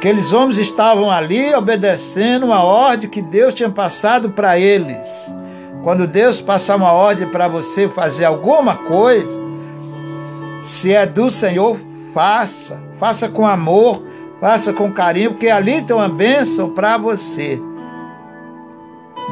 [0.00, 5.30] Aqueles homens estavam ali obedecendo uma ordem que Deus tinha passado para eles.
[5.84, 9.28] Quando Deus passar uma ordem para você fazer alguma coisa,
[10.62, 11.78] Se é do Senhor,
[12.14, 12.82] faça.
[12.98, 14.02] Faça com amor,
[14.40, 17.60] faça com carinho, porque ali tem uma bênção para você.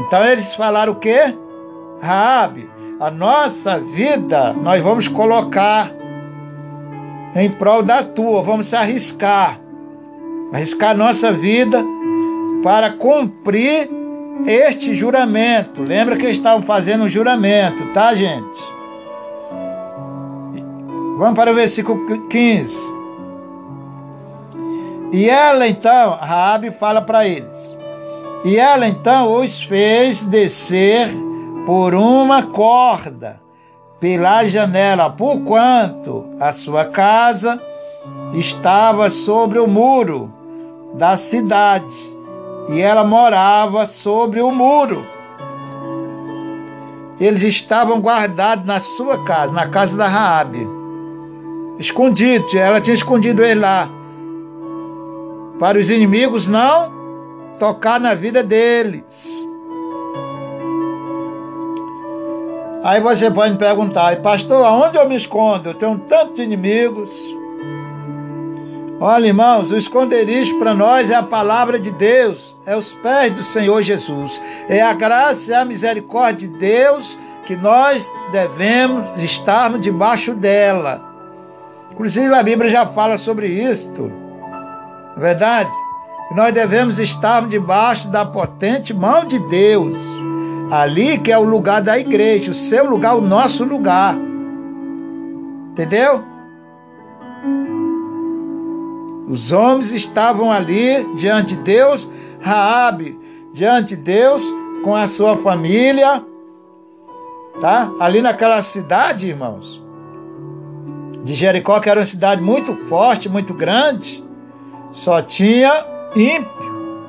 [0.00, 1.34] Então eles falaram o quê?
[1.98, 2.68] Rabi,
[3.00, 5.90] a nossa vida nós vamos colocar
[7.34, 9.60] em prol da tua, vamos se arriscar.
[10.52, 11.84] Arriscar nossa vida
[12.62, 13.90] para cumprir
[14.46, 15.82] este juramento.
[15.82, 18.60] Lembra que estavam fazendo um juramento, tá, gente?
[21.18, 22.98] Vamos para o versículo 15.
[25.12, 27.76] E ela então, Raabe fala para eles.
[28.44, 31.10] E ela então os fez descer
[31.66, 33.40] por uma corda
[34.00, 37.60] pela janela, por quanto a sua casa
[38.32, 40.37] estava sobre o muro
[40.94, 42.16] da cidade
[42.68, 45.04] e ela morava sobre o muro.
[47.20, 50.68] Eles estavam guardados na sua casa, na casa da Raabe,
[51.78, 52.54] escondidos.
[52.54, 53.88] Ela tinha escondido ele lá
[55.58, 56.92] para os inimigos não
[57.58, 59.44] tocar na vida deles.
[62.84, 65.70] Aí você pode me perguntar, pastor, aonde eu me escondo?
[65.70, 67.37] Eu tenho tantos inimigos.
[69.00, 73.44] Olha, irmãos, o esconderijo para nós é a palavra de Deus, é os pés do
[73.44, 80.34] Senhor Jesus, é a graça e a misericórdia de Deus que nós devemos estarmos debaixo
[80.34, 81.00] dela.
[81.92, 85.70] Inclusive a Bíblia já fala sobre isto, não é verdade?
[86.34, 89.96] Nós devemos estar debaixo da potente mão de Deus,
[90.72, 94.16] ali que é o lugar da igreja, o seu lugar, o nosso lugar.
[95.70, 96.24] Entendeu?
[99.28, 102.08] Os homens estavam ali diante de Deus,
[102.40, 103.18] Raabe
[103.52, 104.42] diante de Deus
[104.84, 106.24] com a sua família,
[107.60, 107.90] tá?
[107.98, 109.82] Ali naquela cidade, irmãos,
[111.24, 114.24] de Jericó, que era uma cidade muito forte, muito grande,
[114.92, 116.48] só tinha ímpio.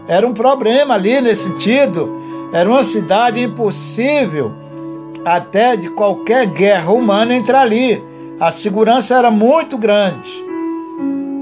[0.08, 2.20] Era um problema ali nesse sentido.
[2.52, 4.52] Era uma cidade impossível
[5.24, 8.04] até de qualquer guerra humana entrar ali.
[8.40, 10.49] A segurança era muito grande.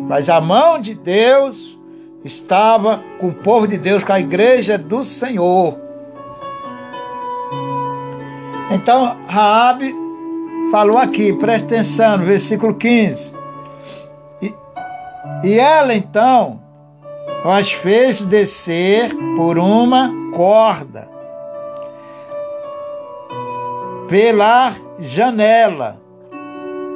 [0.08, 1.78] Mas a mão de Deus
[2.24, 5.78] estava com o povo de Deus, com a igreja do Senhor.
[8.72, 9.94] Então, Raabe
[10.72, 13.34] falou aqui, preste atenção, no versículo 15.
[14.42, 14.54] E,
[15.44, 16.62] e ela então
[17.44, 21.08] as fez descer por uma corda
[24.10, 25.98] pela janela,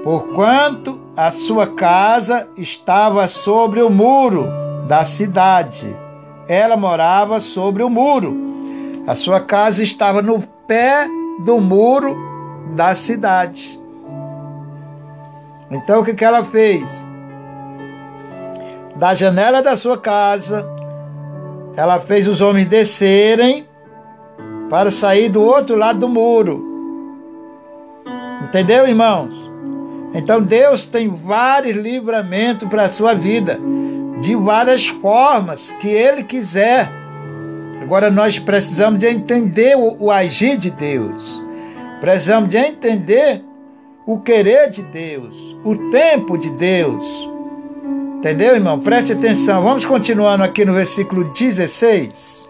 [0.04, 4.48] porquanto a sua casa estava sobre o muro
[4.88, 5.96] da cidade.
[6.48, 8.36] Ela morava sobre o muro.
[9.06, 11.08] A sua casa estava no pé
[11.44, 12.18] do muro
[12.76, 13.80] da cidade.
[15.70, 16.84] Então o que, que ela fez?
[18.96, 20.66] Da janela da sua casa,
[21.76, 23.66] ela fez os homens descerem
[24.70, 26.70] para sair do outro lado do muro.
[28.44, 29.51] Entendeu, irmãos?
[30.14, 33.60] Então Deus tem vários livramentos para a sua vida,
[34.20, 36.90] de várias formas que Ele quiser.
[37.82, 41.42] Agora nós precisamos de entender o, o agir de Deus.
[42.00, 43.44] Precisamos de entender
[44.06, 47.30] o querer de Deus, o tempo de Deus.
[48.18, 48.80] Entendeu, irmão?
[48.80, 49.64] Preste atenção.
[49.64, 52.48] Vamos continuando aqui no versículo 16.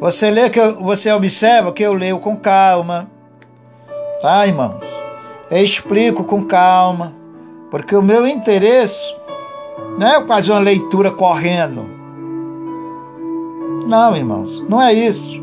[0.00, 3.10] Você lê que eu, você observa que eu leio com calma.
[4.20, 5.01] Tá, irmãos?
[5.52, 7.12] Explico com calma,
[7.70, 9.14] porque o meu interesse
[9.98, 11.84] não é fazer uma leitura correndo.
[13.86, 15.42] Não, irmãos, não é isso.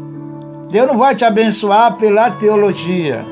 [0.72, 3.24] Deus não vai te abençoar pela teologia.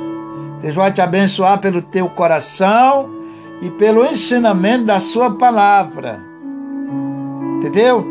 [0.62, 3.10] Deus vai te abençoar pelo teu coração
[3.60, 6.22] e pelo ensinamento da sua palavra.
[7.58, 8.06] Entendeu?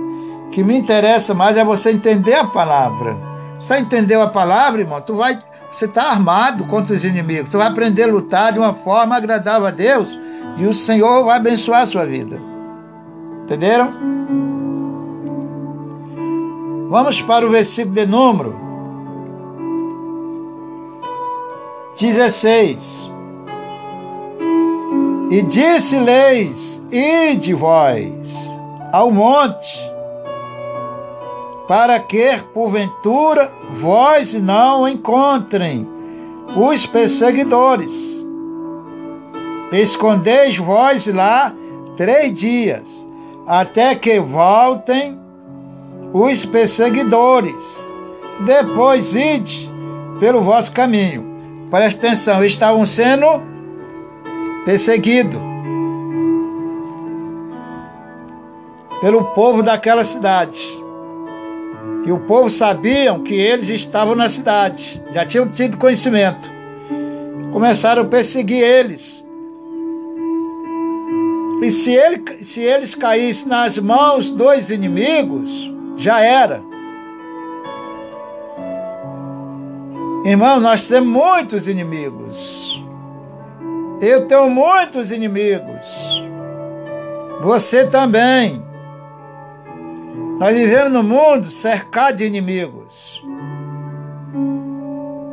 [0.47, 3.17] O que me interessa mais é você entender a palavra.
[3.61, 5.01] Você entendeu a palavra, irmão?
[5.01, 5.39] Tu vai
[5.77, 7.51] você está armado contra os inimigos.
[7.51, 10.18] Você vai aprender a lutar de uma forma agradável a Deus
[10.57, 12.41] e o Senhor vai abençoar a sua vida.
[13.45, 13.93] Entenderam?
[16.89, 18.59] Vamos para o versículo de número
[22.01, 23.11] 16.
[25.31, 28.51] E disse-lhes: Ide vós
[28.93, 29.95] ao monte
[31.67, 35.89] para que, porventura, vós não encontrem
[36.57, 38.25] os perseguidores.
[39.73, 41.53] Escondeis vós lá
[41.97, 43.07] três dias,
[43.47, 45.19] até que voltem
[46.12, 47.93] os perseguidores.
[48.45, 49.71] Depois ide
[50.21, 51.25] pelo vosso caminho.
[51.71, 53.27] Presta atenção, estavam sendo
[54.64, 55.41] perseguido
[59.01, 60.86] pelo povo daquela cidade.
[62.07, 66.49] E o povo sabiam que eles estavam na cidade, já tinham tido conhecimento.
[67.53, 69.27] Começaram a perseguir eles.
[71.61, 75.51] E se, ele, se eles caíssem nas mãos dos inimigos,
[75.97, 76.63] já era.
[80.25, 82.85] Irmão, nós temos muitos inimigos.
[84.01, 86.23] Eu tenho muitos inimigos.
[87.43, 88.66] Você também.
[90.39, 93.22] Nós vivemos no mundo cercado de inimigos.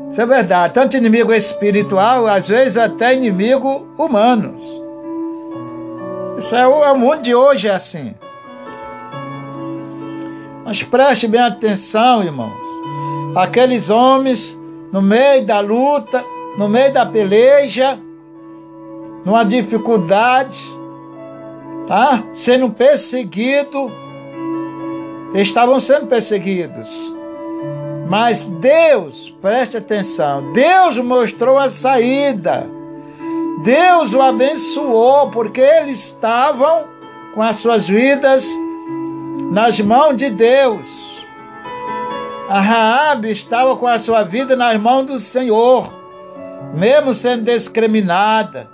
[0.09, 0.73] Isso é verdade.
[0.73, 4.61] Tanto inimigo espiritual, às vezes até inimigo humanos.
[6.37, 8.15] Isso é o, é o mundo de hoje é assim.
[10.63, 12.53] Mas preste bem atenção, irmãos.
[13.35, 14.57] Aqueles homens
[14.91, 16.23] no meio da luta,
[16.57, 17.99] no meio da peleja,
[19.25, 20.63] numa dificuldade,
[21.87, 22.23] tá?
[22.33, 23.91] Sendo perseguido,
[25.33, 27.13] estavam sendo perseguidos.
[28.07, 32.69] Mas Deus, preste atenção, Deus mostrou a saída.
[33.63, 36.85] Deus o abençoou porque eles estavam
[37.33, 38.47] com as suas vidas
[39.51, 41.23] nas mãos de Deus.
[42.49, 45.91] A Raabe estava com a sua vida nas mãos do Senhor,
[46.73, 48.67] mesmo sendo discriminada,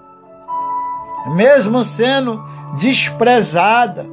[1.36, 2.44] mesmo sendo
[2.78, 4.06] desprezada,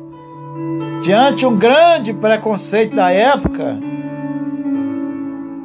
[1.02, 3.78] diante um grande preconceito da época,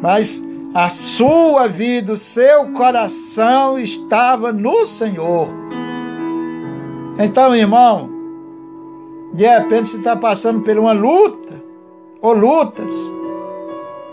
[0.01, 5.47] mas a sua vida, o seu coração estava no Senhor.
[7.19, 8.09] Então, irmão,
[9.33, 11.61] de repente você está passando por uma luta,
[12.21, 12.93] ou lutas,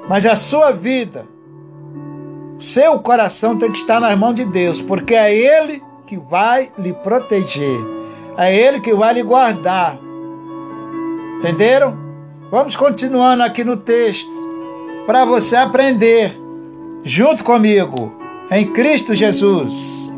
[0.09, 1.27] mas a sua vida,
[2.59, 6.93] seu coração tem que estar nas mãos de Deus, porque é Ele que vai lhe
[6.93, 7.79] proteger,
[8.37, 10.08] é Ele que vai lhe guardar.
[11.39, 11.99] Entenderam?
[12.51, 14.30] Vamos continuando aqui no texto,
[15.07, 16.36] para você aprender,
[17.05, 18.12] junto comigo,
[18.51, 20.11] em Cristo Jesus.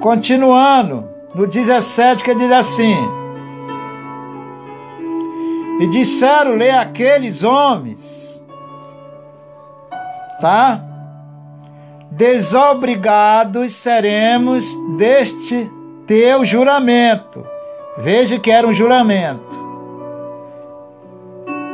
[0.00, 2.96] Continuando, no 17 que diz assim:
[5.80, 8.40] e disseram-lhe aqueles homens,
[10.40, 10.80] tá?
[12.12, 15.68] Desobrigados seremos deste
[16.06, 17.46] teu juramento.
[17.98, 19.64] Veja que era um juramento.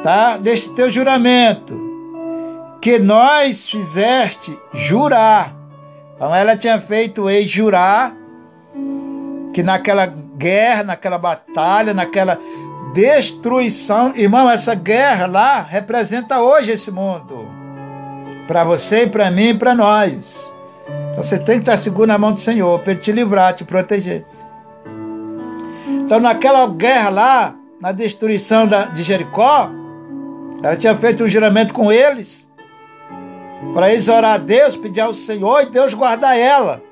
[0.02, 0.36] Tá?
[0.36, 1.78] Deste teu juramento
[2.80, 5.54] que nós fizeste jurar.
[6.16, 8.14] Então ela tinha feito ele jurar
[9.52, 12.38] que naquela guerra, naquela batalha, naquela
[12.94, 14.12] destruição.
[14.16, 17.46] Irmão, essa guerra lá representa hoje esse mundo.
[18.46, 20.52] Para você para mim e para nós.
[21.24, 24.24] Você tem que estar seguro na mão do Senhor para Ele te livrar, te proteger.
[25.86, 29.70] Então naquela guerra lá, na destruição da, de Jericó,
[30.62, 32.48] ela tinha feito um juramento com eles.
[33.74, 36.82] Para eles orar a Deus, pedir ao Senhor e Deus guardar ela.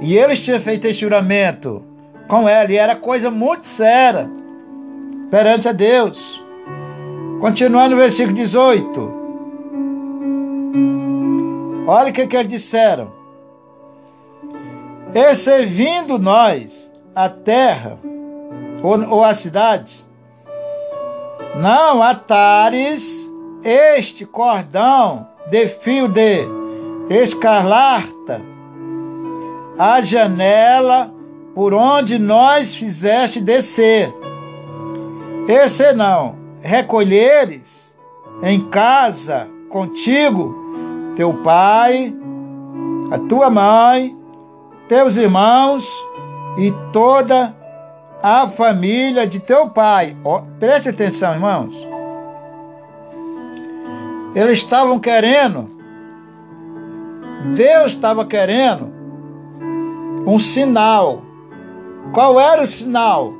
[0.00, 1.82] E eles tinham feito esse juramento
[2.28, 4.30] com ela, e era coisa muito séria
[5.30, 6.40] perante a Deus.
[7.40, 9.21] Continuando no versículo 18.
[11.86, 13.12] Olha o que, que eles disseram.
[15.14, 17.98] E servindo nós a terra
[18.82, 20.04] ou, ou a cidade,
[21.56, 23.30] não atares
[23.62, 26.46] este cordão de fio de
[27.10, 28.40] escarlata,
[29.78, 31.12] a janela
[31.54, 34.12] por onde nós fizeste descer.
[35.46, 37.94] Esse não, recolheres
[38.42, 40.61] em casa contigo
[41.16, 42.14] teu pai,
[43.10, 44.16] a tua mãe,
[44.88, 45.88] teus irmãos
[46.56, 47.54] e toda
[48.22, 50.16] a família de teu pai.
[50.24, 51.74] Oh, preste atenção, irmãos.
[54.34, 55.70] Eles estavam querendo,
[57.54, 58.90] Deus estava querendo
[60.26, 61.22] um sinal
[62.12, 63.32] qual era o sinal?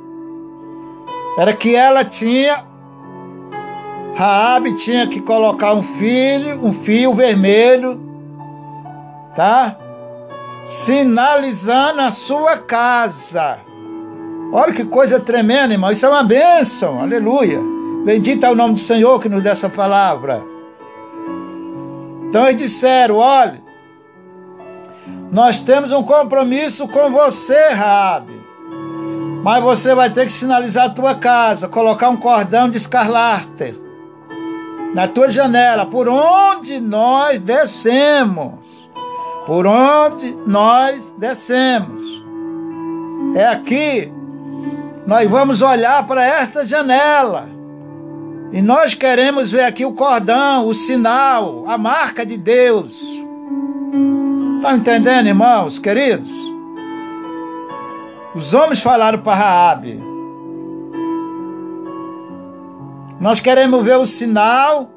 [1.37, 2.63] Era que ela tinha,
[4.15, 7.99] Raabe tinha que colocar um filho, um fio vermelho,
[9.35, 9.75] tá?
[10.65, 13.59] Sinalizando a sua casa.
[14.51, 15.91] Olha que coisa tremenda, irmão.
[15.91, 16.99] Isso é uma bênção.
[16.99, 17.59] Aleluia.
[18.05, 20.43] Bendito é o nome do Senhor que nos dá essa palavra.
[22.29, 23.63] Então eles disseram: olha,
[25.31, 28.43] nós temos um compromisso com você, Rabi.
[29.43, 33.82] Mas você vai ter que sinalizar a tua casa, colocar um cordão de escarlate.
[34.93, 38.53] Na tua janela, por onde nós descemos.
[39.45, 42.23] Por onde nós descemos.
[43.35, 44.11] É aqui.
[45.05, 47.49] Nós vamos olhar para esta janela.
[48.51, 53.01] E nós queremos ver aqui o cordão, o sinal, a marca de Deus.
[54.55, 56.31] Estão entendendo, irmãos, queridos?
[58.35, 60.12] Os homens falaram para Raabe.
[63.23, 64.91] Nós queremos ver o sinal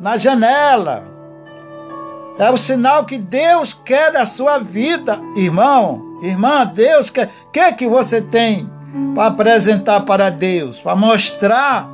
[0.00, 1.04] na janela.
[2.36, 6.66] É o sinal que Deus quer da sua vida, irmão, irmã.
[6.66, 7.30] Deus quer.
[7.46, 8.68] O que, que você tem
[9.14, 10.80] para apresentar para Deus?
[10.80, 11.88] Para mostrar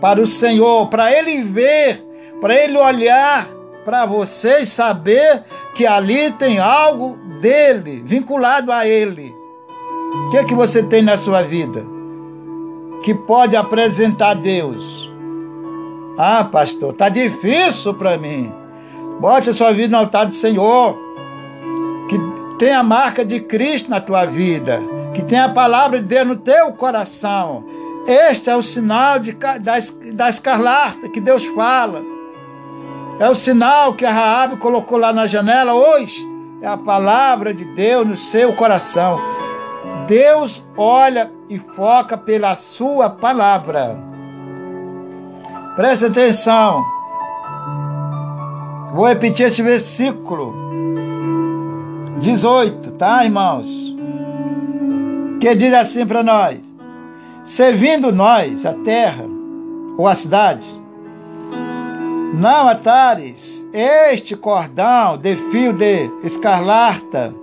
[0.00, 2.04] para o Senhor, para Ele ver,
[2.40, 3.46] para Ele olhar
[3.84, 5.44] para você e saber
[5.76, 9.32] que ali tem algo dele, vinculado a Ele.
[10.26, 11.93] O que, que você tem na sua vida
[13.04, 15.12] que pode apresentar a Deus?
[16.16, 18.50] Ah, pastor, tá difícil para mim.
[19.20, 20.96] Bote a sua vida no altar do Senhor.
[22.08, 22.18] Que
[22.58, 24.80] tenha a marca de Cristo na tua vida.
[25.12, 27.66] Que tenha a palavra de Deus no teu coração.
[28.06, 29.58] Este é o sinal de, da,
[30.14, 32.02] da escarlata que Deus fala.
[33.20, 36.26] É o sinal que a Raabe colocou lá na janela hoje.
[36.62, 39.20] É a palavra de Deus no seu coração.
[40.06, 43.96] Deus olha e foca pela sua palavra.
[45.76, 46.84] Presta atenção.
[48.94, 50.54] Vou repetir esse versículo
[52.20, 53.68] 18, tá, irmãos?
[55.40, 56.58] Que diz assim para nós:
[57.44, 59.24] Servindo nós a terra
[59.96, 60.66] ou a cidade,
[62.34, 67.34] não atares este cordão de fio de escarlata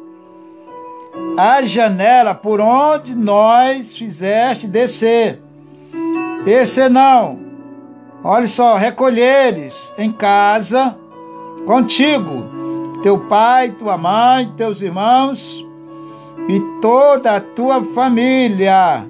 [1.37, 5.41] a janela por onde nós fizeste descer.
[6.45, 7.39] Esse não.
[8.23, 10.95] Olha só, recolheres em casa
[11.65, 15.65] contigo, teu pai, tua mãe, teus irmãos
[16.47, 19.05] e toda a tua família,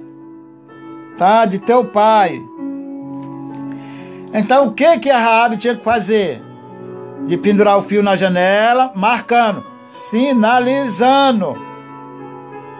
[1.18, 1.44] tá?
[1.44, 2.42] De teu pai.
[4.32, 6.40] Então, o que que a Raabe tinha que fazer?
[7.26, 11.71] De pendurar o fio na janela, marcando, sinalizando.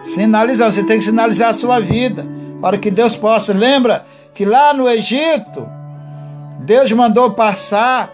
[0.03, 2.25] Sinalizando, você tem que sinalizar a sua vida,
[2.61, 3.53] para que Deus possa.
[3.53, 5.67] Lembra que lá no Egito,
[6.59, 8.11] Deus mandou passar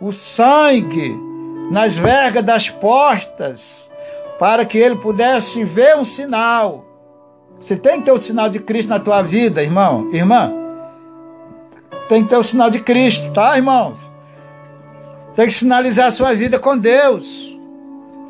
[0.00, 1.16] o sangue
[1.70, 3.90] nas vergas das portas,
[4.38, 6.84] para que ele pudesse ver um sinal.
[7.60, 10.52] Você tem que ter o sinal de Cristo na tua vida, irmão, irmã.
[12.08, 14.04] Tem que ter o sinal de Cristo, tá, irmãos?
[15.36, 17.51] Tem que sinalizar a sua vida com Deus,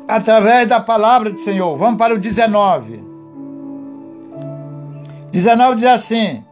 [0.07, 1.77] através da palavra do Senhor.
[1.77, 3.03] Vamos para o 19.
[5.31, 6.43] 19 diz assim: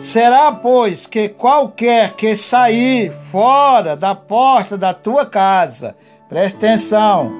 [0.00, 5.94] Será, pois, que qualquer que sair fora da porta da tua casa,
[6.28, 7.30] preste atenção,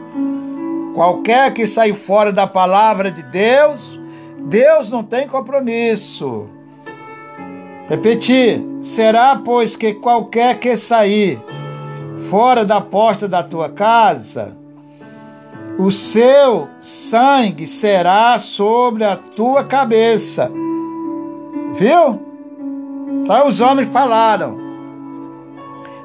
[0.94, 3.98] qualquer que sair fora da palavra de Deus,
[4.40, 6.48] Deus não tem compromisso.
[7.88, 11.40] Repetir, será, pois, que qualquer que sair
[12.30, 14.56] fora da porta da tua casa,
[15.76, 20.48] o seu sangue será sobre a tua cabeça.
[21.74, 22.20] Viu?
[23.24, 24.56] Então os homens falaram.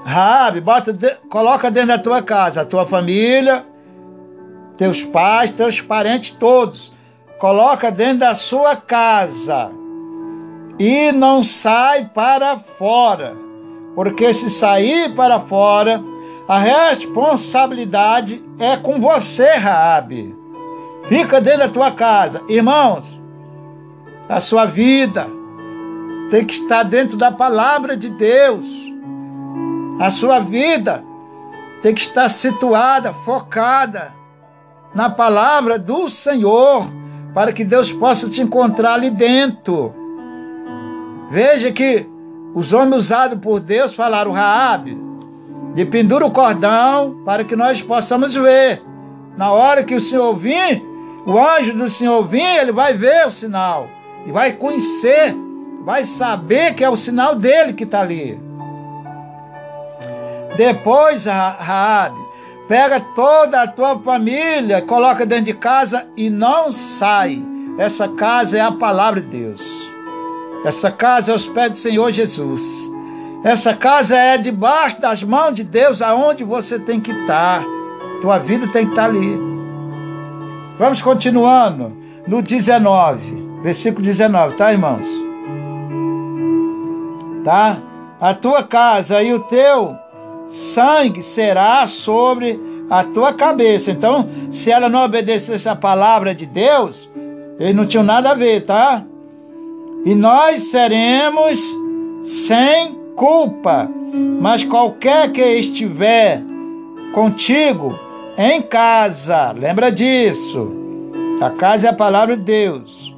[0.03, 0.97] Rabi, bota,
[1.29, 3.63] coloca dentro da tua casa a tua família,
[4.77, 6.91] teus pais, teus parentes todos.
[7.37, 9.69] Coloca dentro da sua casa
[10.79, 13.35] e não sai para fora,
[13.93, 16.01] porque se sair para fora,
[16.47, 20.35] a responsabilidade é com você, Rabi.
[21.07, 23.19] Fica dentro da tua casa, irmãos.
[24.29, 25.27] A sua vida,
[26.29, 28.65] tem que estar dentro da palavra de Deus.
[29.99, 31.03] A sua vida
[31.81, 34.13] tem que estar situada, focada
[34.93, 36.87] na palavra do Senhor,
[37.33, 39.93] para que Deus possa te encontrar ali dentro.
[41.29, 42.07] Veja que
[42.53, 45.04] os homens usados por Deus falaram, Raabe,
[45.75, 48.81] de pendura o cordão para que nós possamos ver.
[49.37, 50.81] Na hora que o Senhor vir,
[51.27, 53.87] o anjo do Senhor vir, ele vai ver o sinal
[54.25, 55.35] e vai conhecer
[55.85, 58.41] vai saber que é o sinal dele que está ali.
[60.57, 62.17] Depois, Raabe,
[62.67, 67.39] pega toda a tua família, coloca dentro de casa e não sai.
[67.77, 69.61] Essa casa é a palavra de Deus.
[70.65, 72.89] Essa casa é os pés do Senhor Jesus.
[73.45, 77.63] Essa casa é debaixo das mãos de Deus, aonde você tem que estar.
[78.21, 79.39] Tua vida tem que estar ali.
[80.77, 81.95] Vamos continuando
[82.27, 85.07] no 19, versículo 19, tá, irmãos?
[87.45, 87.77] tá?
[88.19, 89.95] a tua casa e o teu
[90.47, 93.91] sangue será sobre a tua cabeça.
[93.91, 97.09] Então, se ela não obedecesse a palavra de Deus,
[97.59, 99.03] eles não tinham nada a ver, tá?
[100.03, 101.59] E nós seremos
[102.23, 103.89] sem culpa.
[104.41, 106.41] Mas qualquer que estiver
[107.13, 107.97] contigo
[108.37, 110.71] em casa, lembra disso.
[111.41, 113.13] A casa é a palavra de Deus.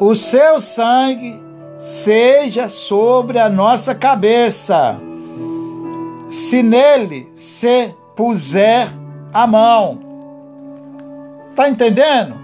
[0.00, 1.40] O seu sangue
[1.76, 5.00] seja sobre a nossa cabeça
[6.26, 8.88] se nele se puser
[9.32, 9.98] a mão.
[11.54, 12.34] Tá entendendo?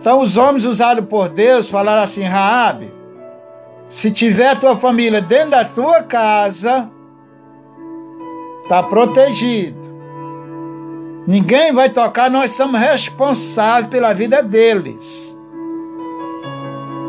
[0.00, 2.91] Então os homens usados por Deus falaram assim, Raabe,
[3.92, 6.90] se tiver tua família dentro da tua casa,
[8.66, 9.78] tá protegido.
[11.26, 15.38] Ninguém vai tocar, nós somos responsáveis pela vida deles.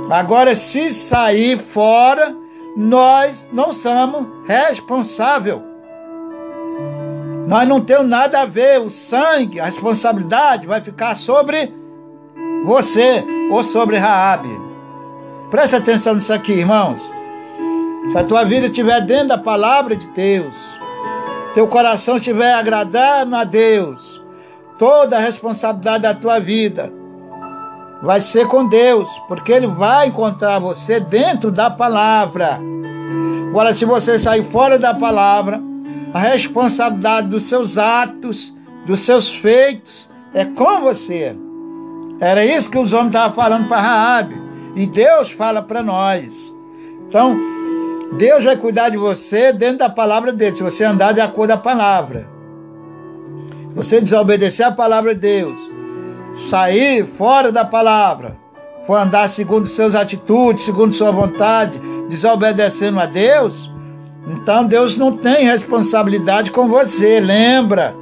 [0.09, 2.35] Agora, se sair fora,
[2.75, 5.61] nós não somos responsáveis.
[7.47, 11.73] Nós não temos nada a ver, o sangue, a responsabilidade vai ficar sobre
[12.65, 14.62] você ou sobre Raabe.
[15.53, 17.07] Preste atenção nisso aqui, irmãos.
[18.11, 20.51] Se a tua vida estiver dentro da palavra de Deus,
[21.53, 24.19] teu coração estiver agradando a Deus,
[24.79, 26.91] toda a responsabilidade da tua vida
[28.01, 32.57] vai ser com Deus, porque Ele vai encontrar você dentro da palavra.
[33.49, 35.61] Agora, se você sair fora da palavra,
[36.11, 38.51] a responsabilidade dos seus atos,
[38.87, 41.35] dos seus feitos, é com você.
[42.19, 44.42] Era isso que os homens estavam falando para Raabe.
[44.75, 46.53] E Deus fala para nós.
[47.07, 47.37] Então,
[48.17, 51.59] Deus vai cuidar de você dentro da palavra dele, se você andar de acordo com
[51.59, 52.27] a palavra.
[53.75, 55.57] Você desobedecer a palavra de Deus,
[56.35, 58.37] sair fora da palavra,
[58.85, 63.71] for andar segundo suas atitudes, segundo sua vontade, desobedecendo a Deus,
[64.27, 67.19] então Deus não tem responsabilidade com você.
[67.19, 67.95] Lembra?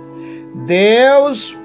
[0.65, 1.57] Deus,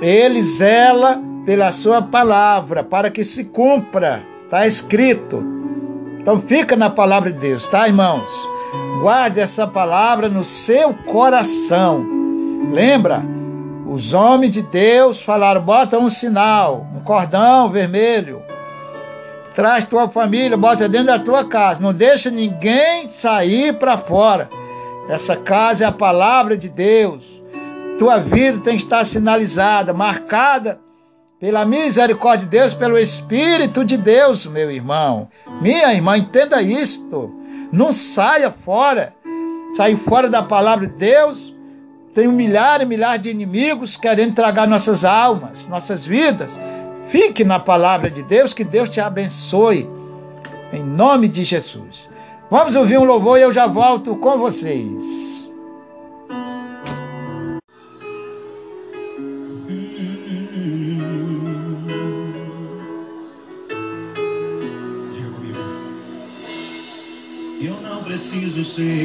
[0.00, 4.33] ele zela pela sua palavra para que se cumpra.
[4.54, 5.44] Está escrito.
[6.20, 8.30] Então fica na palavra de Deus, tá, irmãos?
[9.00, 12.06] Guarde essa palavra no seu coração.
[12.70, 13.20] Lembra?
[13.84, 18.44] Os homens de Deus falaram: bota um sinal, um cordão vermelho.
[19.56, 21.80] Traz tua família, bota dentro da tua casa.
[21.80, 24.48] Não deixa ninguém sair para fora.
[25.08, 27.42] Essa casa é a palavra de Deus.
[27.98, 30.78] Tua vida tem que estar sinalizada, marcada
[31.44, 35.28] pela misericórdia de Deus, pelo Espírito de Deus, meu irmão.
[35.60, 37.34] Minha irmã, entenda isto.
[37.70, 39.12] Não saia fora.
[39.76, 41.54] Sair fora da palavra de Deus
[42.14, 46.58] tem um milhar e milhar de inimigos querendo tragar nossas almas, nossas vidas.
[47.10, 49.86] Fique na palavra de Deus, que Deus te abençoe.
[50.72, 52.08] Em nome de Jesus.
[52.50, 55.33] Vamos ouvir um louvor e eu já volto com vocês.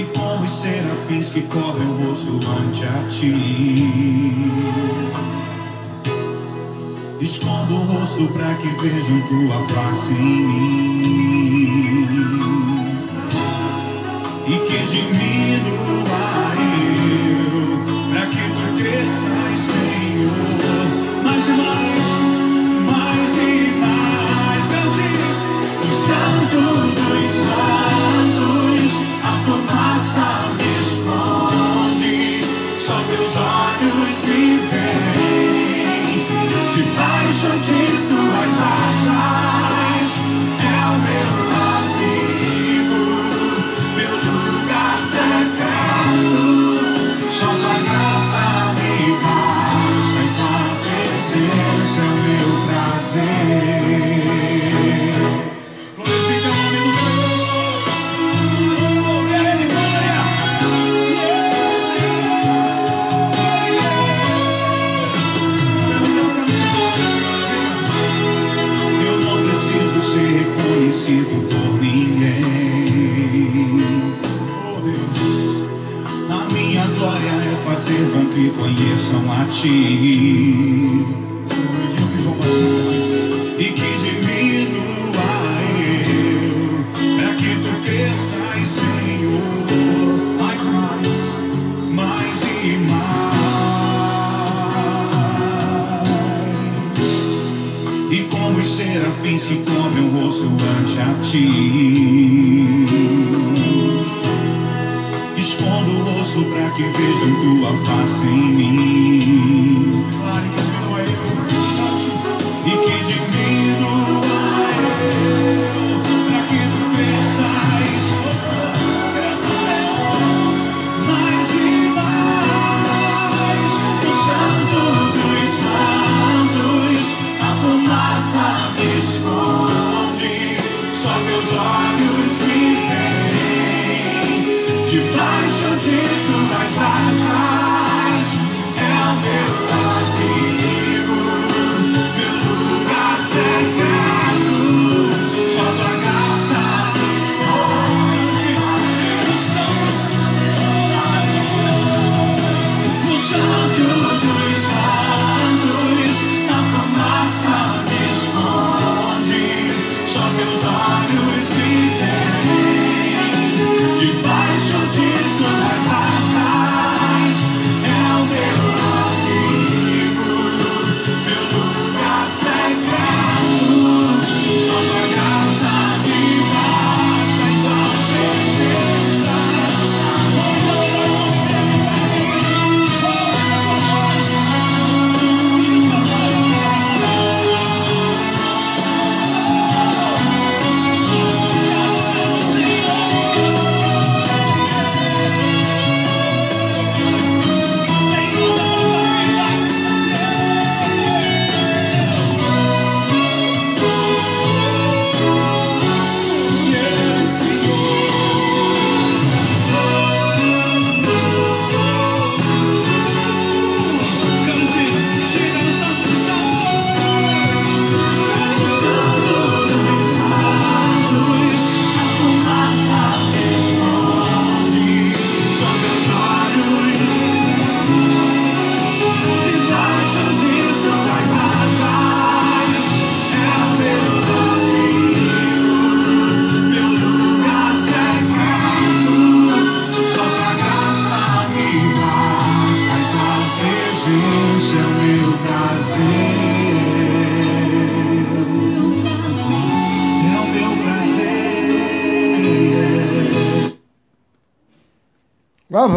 [0.00, 4.34] E como os serafins que cobrem o rosto ante a ti.
[7.20, 11.29] Escondo o rosto para que vejam tua face em mim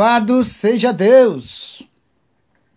[0.04, 1.82] Louvado seja Deus!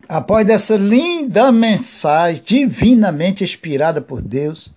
[0.08, 4.70] Após dessa linda mensagem divinamente inspirada por Deus,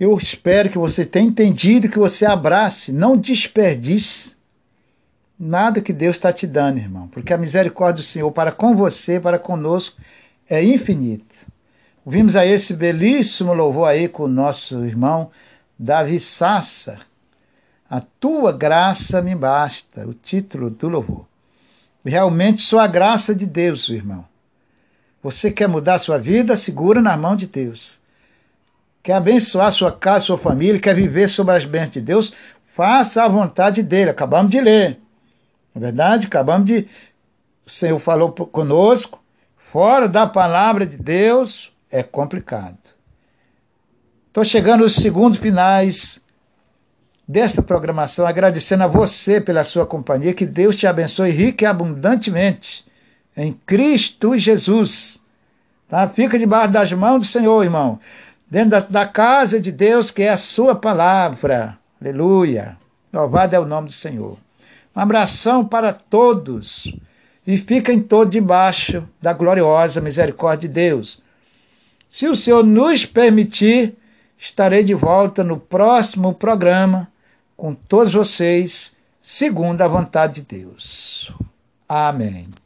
[0.00, 4.34] eu espero que você tenha entendido, que você abrace, não desperdice
[5.38, 9.20] nada que Deus está te dando, irmão, porque a misericórdia do Senhor para com você,
[9.20, 10.00] para conosco,
[10.48, 11.36] é infinita.
[12.06, 15.30] Ouvimos aí esse belíssimo louvor aí com o nosso irmão
[15.78, 17.00] Davi Sassa.
[17.90, 21.26] A tua graça me basta, o título do louvor.
[22.04, 24.26] Realmente só a graça de Deus, irmão.
[25.22, 26.56] Você quer mudar sua vida?
[26.56, 27.98] Segura na mão de Deus.
[29.02, 32.32] Quer abençoar sua casa, sua família, quer viver sob as bênçãos de Deus?
[32.74, 34.10] Faça a vontade dele.
[34.10, 35.00] Acabamos de ler.
[35.74, 36.26] Não é verdade?
[36.26, 36.86] Acabamos de.
[37.66, 39.22] O Senhor falou conosco.
[39.72, 42.78] Fora da palavra de Deus é complicado.
[44.28, 46.20] Estou chegando aos segundos finais
[47.28, 50.32] desta programação, agradecendo a você pela sua companhia.
[50.32, 52.86] Que Deus te abençoe rica e abundantemente
[53.36, 55.20] em Cristo Jesus.
[55.86, 56.08] Tá?
[56.08, 58.00] Fica debaixo das mãos do Senhor, irmão.
[58.50, 61.78] Dentro da, da casa de Deus, que é a sua palavra.
[62.00, 62.78] Aleluia.
[63.12, 64.38] Louvado é o nome do Senhor.
[64.96, 66.90] Um abração para todos.
[67.46, 71.22] E fiquem todos debaixo da gloriosa misericórdia de Deus.
[72.08, 73.94] Se o Senhor nos permitir,
[74.38, 77.08] estarei de volta no próximo programa
[77.58, 81.30] com todos vocês, segundo a vontade de Deus.
[81.88, 82.48] Amém.